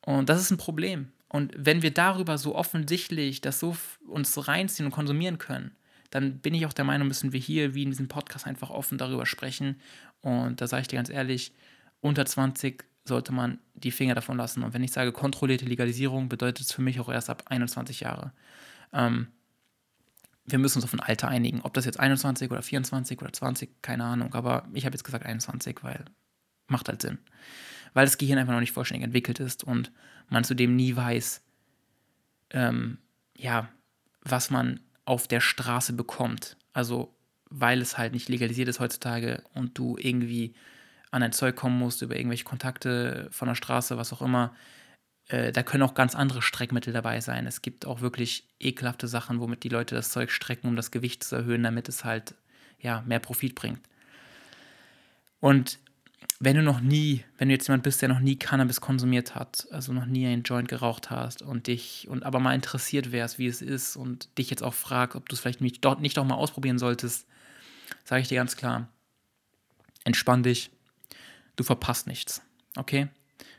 [0.00, 1.12] Und das ist ein Problem.
[1.28, 5.72] Und wenn wir darüber so offensichtlich das so uns reinziehen und konsumieren können,
[6.10, 8.98] dann bin ich auch der Meinung, müssen wir hier, wie in diesem Podcast, einfach offen
[8.98, 9.80] darüber sprechen.
[10.20, 11.52] Und da sage ich dir ganz ehrlich,
[12.00, 14.62] unter 20 sollte man die Finger davon lassen.
[14.62, 18.32] Und wenn ich sage kontrollierte Legalisierung, bedeutet es für mich auch erst ab 21 Jahre.
[18.92, 19.28] Ähm,
[20.46, 21.60] wir müssen uns auf ein Alter einigen.
[21.62, 24.34] Ob das jetzt 21 oder 24 oder 20, keine Ahnung.
[24.34, 26.04] Aber ich habe jetzt gesagt 21, weil
[26.66, 27.18] macht halt Sinn
[27.94, 29.90] weil das Gehirn einfach noch nicht vollständig entwickelt ist und
[30.28, 31.42] man zudem nie weiß,
[32.50, 32.98] ähm,
[33.36, 33.70] ja,
[34.20, 36.56] was man auf der Straße bekommt.
[36.72, 37.16] Also,
[37.50, 40.54] weil es halt nicht legalisiert ist heutzutage und du irgendwie
[41.14, 44.54] an ein Zeug kommen musst über irgendwelche Kontakte von der Straße, was auch immer.
[45.28, 47.46] Äh, da können auch ganz andere Streckmittel dabei sein.
[47.46, 51.22] Es gibt auch wirklich ekelhafte Sachen, womit die Leute das Zeug strecken, um das Gewicht
[51.22, 52.34] zu erhöhen, damit es halt
[52.80, 53.80] ja, mehr Profit bringt.
[55.38, 55.78] Und
[56.40, 59.68] wenn du noch nie, wenn du jetzt jemand bist, der noch nie Cannabis konsumiert hat,
[59.70, 63.46] also noch nie einen Joint geraucht hast und dich und aber mal interessiert wärst, wie
[63.46, 66.24] es ist und dich jetzt auch fragst, ob du es vielleicht nicht, dort nicht auch
[66.24, 67.28] mal ausprobieren solltest,
[68.04, 68.88] sage ich dir ganz klar,
[70.02, 70.70] entspann dich,
[71.56, 72.42] du verpasst nichts,
[72.76, 73.08] okay?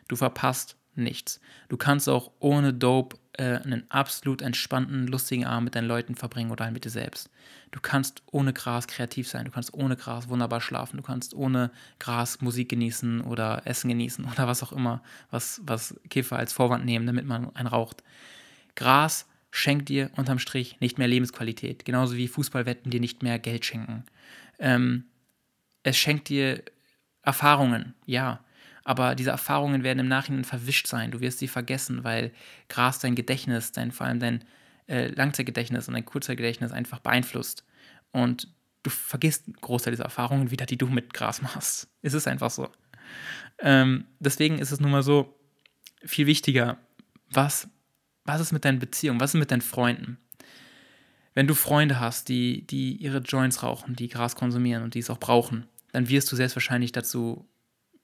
[0.07, 1.39] Du verpasst nichts.
[1.69, 6.51] Du kannst auch ohne Dope äh, einen absolut entspannten, lustigen Abend mit deinen Leuten verbringen
[6.51, 7.29] oder halt mit dir selbst.
[7.71, 11.71] Du kannst ohne Gras kreativ sein, du kannst ohne Gras wunderbar schlafen, du kannst ohne
[11.99, 16.85] Gras Musik genießen oder Essen genießen oder was auch immer, was, was Käfer als Vorwand
[16.85, 18.03] nehmen, damit man einen raucht.
[18.75, 23.65] Gras schenkt dir unterm Strich nicht mehr Lebensqualität, genauso wie Fußballwetten dir nicht mehr Geld
[23.65, 24.05] schenken.
[24.59, 25.05] Ähm,
[25.83, 26.63] es schenkt dir
[27.25, 28.39] Erfahrungen, ja,
[28.83, 31.09] aber diese Erfahrungen werden im Nachhinein verwischt sein.
[31.11, 32.31] Du wirst sie vergessen, weil
[32.69, 34.43] Gras dein Gedächtnis, dein, vor allem dein
[34.87, 37.65] äh, Langzeitgedächtnis und dein Kurzzeitgedächtnis einfach beeinflusst.
[38.11, 38.47] Und
[38.83, 41.89] du vergisst einen Großteil dieser Erfahrungen wieder, die du mit Gras machst.
[42.03, 42.69] Es ist einfach so.
[43.57, 45.35] Ähm, deswegen ist es nun mal so
[46.05, 46.77] viel wichtiger,
[47.31, 47.67] was,
[48.23, 50.19] was ist mit deinen Beziehungen, was ist mit deinen Freunden?
[51.33, 55.09] Wenn du Freunde hast, die, die ihre Joints rauchen, die Gras konsumieren und die es
[55.09, 57.47] auch brauchen, dann wirst du selbstverständlich dazu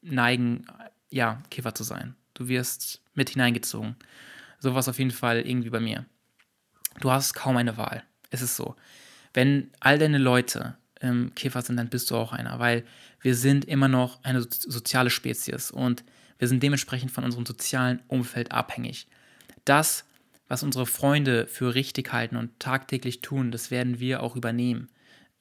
[0.01, 0.65] neigen,
[1.09, 2.15] ja, Käfer zu sein.
[2.33, 3.97] Du wirst mit hineingezogen.
[4.59, 6.05] Sowas auf jeden Fall irgendwie bei mir.
[7.01, 8.03] Du hast kaum eine Wahl.
[8.29, 8.77] Es ist so.
[9.33, 12.85] Wenn all deine Leute ähm, Käfer sind, dann bist du auch einer, weil
[13.19, 16.05] wir sind immer noch eine soziale Spezies und
[16.39, 19.07] wir sind dementsprechend von unserem sozialen Umfeld abhängig.
[19.65, 20.05] Das,
[20.47, 24.87] was unsere Freunde für richtig halten und tagtäglich tun, das werden wir auch übernehmen.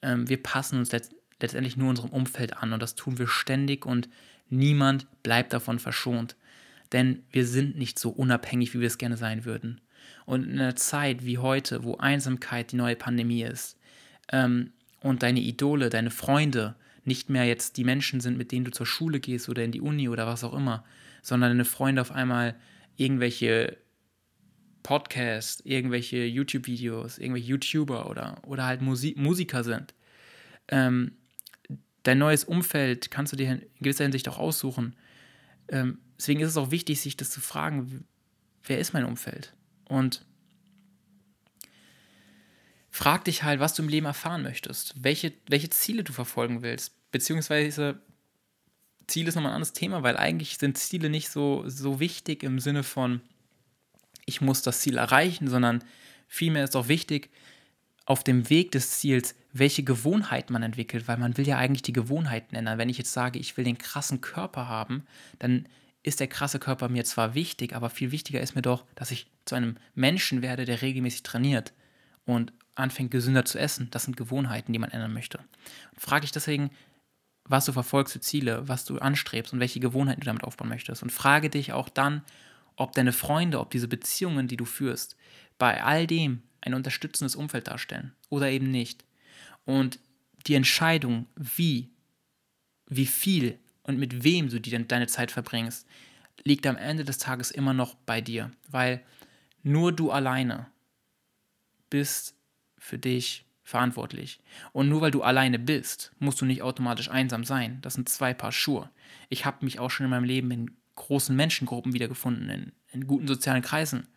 [0.01, 3.85] Ähm, wir passen uns letzt letztendlich nur unserem Umfeld an und das tun wir ständig
[3.85, 4.09] und
[4.51, 6.35] Niemand bleibt davon verschont.
[6.91, 9.79] Denn wir sind nicht so unabhängig, wie wir es gerne sein würden.
[10.25, 13.79] Und in einer Zeit wie heute, wo Einsamkeit die neue Pandemie ist
[14.31, 16.75] ähm, und deine Idole, deine Freunde
[17.05, 19.81] nicht mehr jetzt die Menschen sind, mit denen du zur Schule gehst oder in die
[19.81, 20.83] Uni oder was auch immer,
[21.21, 22.55] sondern deine Freunde auf einmal
[22.97, 23.77] irgendwelche
[24.83, 29.93] Podcasts, irgendwelche YouTube-Videos, irgendwelche YouTuber oder, oder halt Musi Musiker sind.
[30.67, 31.13] Ähm,
[32.03, 34.95] dein neues Umfeld kannst du dir in gewisser Hinsicht auch aussuchen.
[35.67, 38.05] Ähm, deswegen ist es auch wichtig, sich das zu fragen,
[38.63, 39.53] wer ist mein Umfeld?
[39.85, 40.25] Und
[42.89, 46.93] frag dich halt, was du im Leben erfahren möchtest, welche, welche Ziele du verfolgen willst,
[47.11, 48.01] beziehungsweise
[49.07, 52.59] Ziel ist nochmal ein anderes Thema, weil eigentlich sind Ziele nicht so, so wichtig im
[52.59, 53.21] Sinne von,
[54.25, 55.83] ich muss das Ziel erreichen, sondern
[56.27, 57.29] vielmehr ist auch wichtig,
[58.05, 61.93] auf dem Weg des Ziels, welche Gewohnheiten man entwickelt, weil man will ja eigentlich die
[61.93, 62.77] Gewohnheiten ändern.
[62.77, 65.03] Wenn ich jetzt sage, ich will den krassen Körper haben,
[65.39, 65.67] dann
[66.03, 69.27] ist der krasse Körper mir zwar wichtig, aber viel wichtiger ist mir doch, dass ich
[69.45, 71.73] zu einem Menschen werde, der regelmäßig trainiert
[72.25, 73.89] und anfängt gesünder zu essen.
[73.91, 75.39] Das sind Gewohnheiten, die man ändern möchte.
[75.97, 76.71] Frage ich deswegen,
[77.43, 81.03] was du verfolgst für Ziele, was du anstrebst und welche Gewohnheiten du damit aufbauen möchtest.
[81.03, 82.23] Und frage dich auch dann,
[82.75, 85.15] ob deine Freunde, ob diese Beziehungen, die du führst,
[85.57, 89.03] bei all dem ein unterstützendes Umfeld darstellen oder eben nicht.
[89.65, 89.99] Und
[90.47, 91.89] die Entscheidung, wie,
[92.87, 95.87] wie viel und mit wem du die, deine Zeit verbringst,
[96.43, 99.03] liegt am Ende des Tages immer noch bei dir, weil
[99.63, 100.67] nur du alleine
[101.89, 102.35] bist
[102.77, 104.39] für dich verantwortlich.
[104.73, 107.79] Und nur weil du alleine bist, musst du nicht automatisch einsam sein.
[107.81, 108.89] Das sind zwei Paar Schuhe.
[109.29, 113.27] Ich habe mich auch schon in meinem Leben in großen Menschengruppen wiedergefunden, in, in guten
[113.27, 114.07] sozialen Kreisen,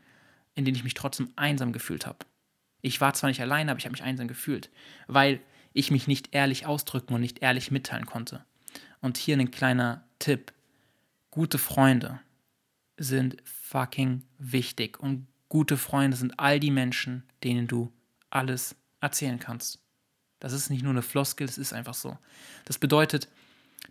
[0.55, 2.19] in denen ich mich trotzdem einsam gefühlt habe.
[2.85, 4.69] Ich war zwar nicht alleine, aber ich habe mich einsam gefühlt,
[5.07, 5.41] weil
[5.73, 8.45] ich mich nicht ehrlich ausdrücken und nicht ehrlich mitteilen konnte.
[9.01, 10.53] Und hier ein kleiner Tipp.
[11.31, 12.21] Gute Freunde
[12.99, 15.01] sind fucking wichtig.
[15.01, 17.91] Und gute Freunde sind all die Menschen, denen du
[18.29, 19.79] alles erzählen kannst.
[20.39, 22.19] Das ist nicht nur eine Floskel, das ist einfach so.
[22.67, 23.29] Das bedeutet,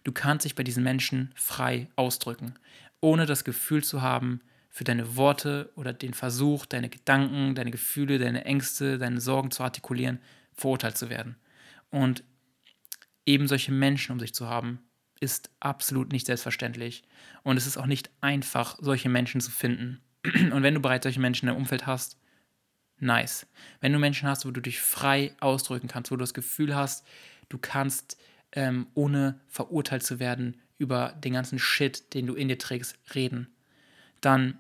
[0.04, 2.54] du kannst dich bei diesen Menschen frei ausdrücken,
[3.02, 4.42] ohne das Gefühl zu haben,
[4.74, 9.64] für deine Worte oder den Versuch, deine Gedanken, deine Gefühle, deine Ängste, deine Sorgen zu
[9.64, 10.20] artikulieren,
[10.52, 11.36] verurteilt zu werden.
[11.92, 12.24] Und
[13.28, 14.80] eben solche Menschen um sich zu haben,
[15.20, 17.04] ist absolut nicht selbstverständlich.
[17.44, 20.02] Und es ist auch nicht einfach, solche Menschen zu finden.
[20.52, 22.18] Und wenn du bereits solche Menschen im Umfeld hast,
[22.98, 23.46] nice.
[23.80, 27.06] Wenn du Menschen hast, wo du dich frei ausdrücken kannst, wo du das Gefühl hast,
[27.50, 28.18] du kannst,
[28.54, 33.54] ähm, ohne verurteilt zu werden, über den ganzen Shit, den du in dir trägst, reden,
[34.20, 34.60] dann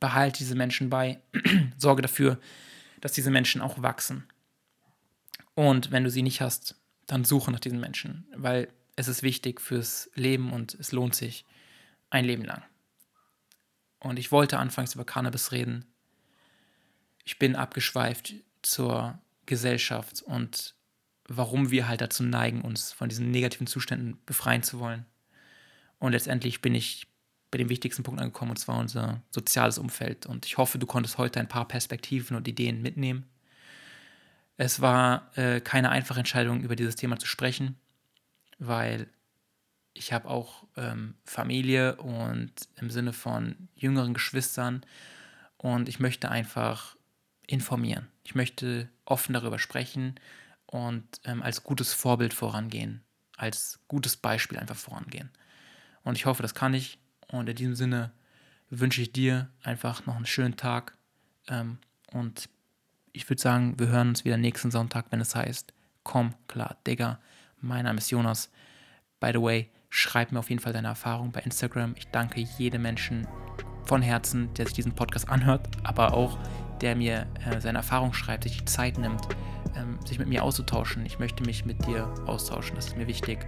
[0.00, 1.20] behalte diese Menschen bei,
[1.76, 2.38] sorge dafür,
[3.00, 4.26] dass diese Menschen auch wachsen.
[5.54, 6.76] Und wenn du sie nicht hast,
[7.06, 11.44] dann suche nach diesen Menschen, weil es ist wichtig fürs Leben und es lohnt sich
[12.10, 12.62] ein Leben lang.
[14.00, 15.84] Und ich wollte anfangs über Cannabis reden,
[17.24, 20.74] ich bin abgeschweift zur Gesellschaft und
[21.28, 25.06] warum wir halt dazu neigen, uns von diesen negativen Zuständen befreien zu wollen.
[25.98, 27.08] Und letztendlich bin ich
[27.50, 30.26] bei dem wichtigsten Punkt angekommen, und zwar unser soziales Umfeld.
[30.26, 33.26] Und ich hoffe, du konntest heute ein paar Perspektiven und Ideen mitnehmen.
[34.56, 37.76] Es war äh, keine einfache Entscheidung, über dieses Thema zu sprechen,
[38.58, 39.08] weil
[39.92, 44.84] ich habe auch ähm, Familie und im Sinne von jüngeren Geschwistern
[45.56, 46.96] und ich möchte einfach
[47.46, 48.08] informieren.
[48.24, 50.16] Ich möchte offen darüber sprechen
[50.66, 53.02] und ähm, als gutes Vorbild vorangehen,
[53.36, 55.30] als gutes Beispiel einfach vorangehen.
[56.02, 56.98] Und ich hoffe, das kann ich.
[57.28, 58.12] Und in diesem Sinne
[58.70, 60.96] wünsche ich dir einfach noch einen schönen Tag.
[61.48, 61.78] Ähm,
[62.12, 62.48] und
[63.12, 65.72] ich würde sagen, wir hören uns wieder nächsten Sonntag, wenn es heißt,
[66.02, 67.18] komm klar, Digga.
[67.60, 68.50] Mein Name ist Jonas.
[69.20, 71.94] By the way, schreib mir auf jeden Fall deine Erfahrung bei Instagram.
[71.96, 73.26] Ich danke jedem Menschen
[73.84, 76.38] von Herzen, der sich diesen Podcast anhört, aber auch
[76.80, 79.26] der mir äh, seine Erfahrung schreibt, sich die Zeit nimmt,
[79.74, 81.06] ähm, sich mit mir auszutauschen.
[81.06, 83.46] Ich möchte mich mit dir austauschen, das ist mir wichtig.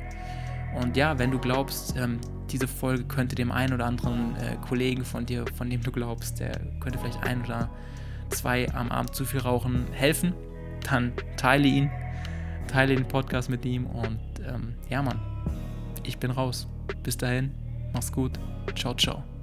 [0.75, 5.05] Und ja, wenn du glaubst, ähm, diese Folge könnte dem einen oder anderen äh, Kollegen
[5.05, 7.71] von dir, von dem du glaubst, der könnte vielleicht ein oder
[8.31, 10.35] zwei am Abend zu viel rauchen, helfen,
[10.89, 11.91] dann teile ihn,
[12.69, 15.21] teile den Podcast mit ihm und ähm, ja, Mann,
[16.05, 16.69] ich bin raus.
[17.03, 17.53] Bis dahin,
[17.93, 18.39] mach's gut.
[18.75, 19.38] Ciao, ciao.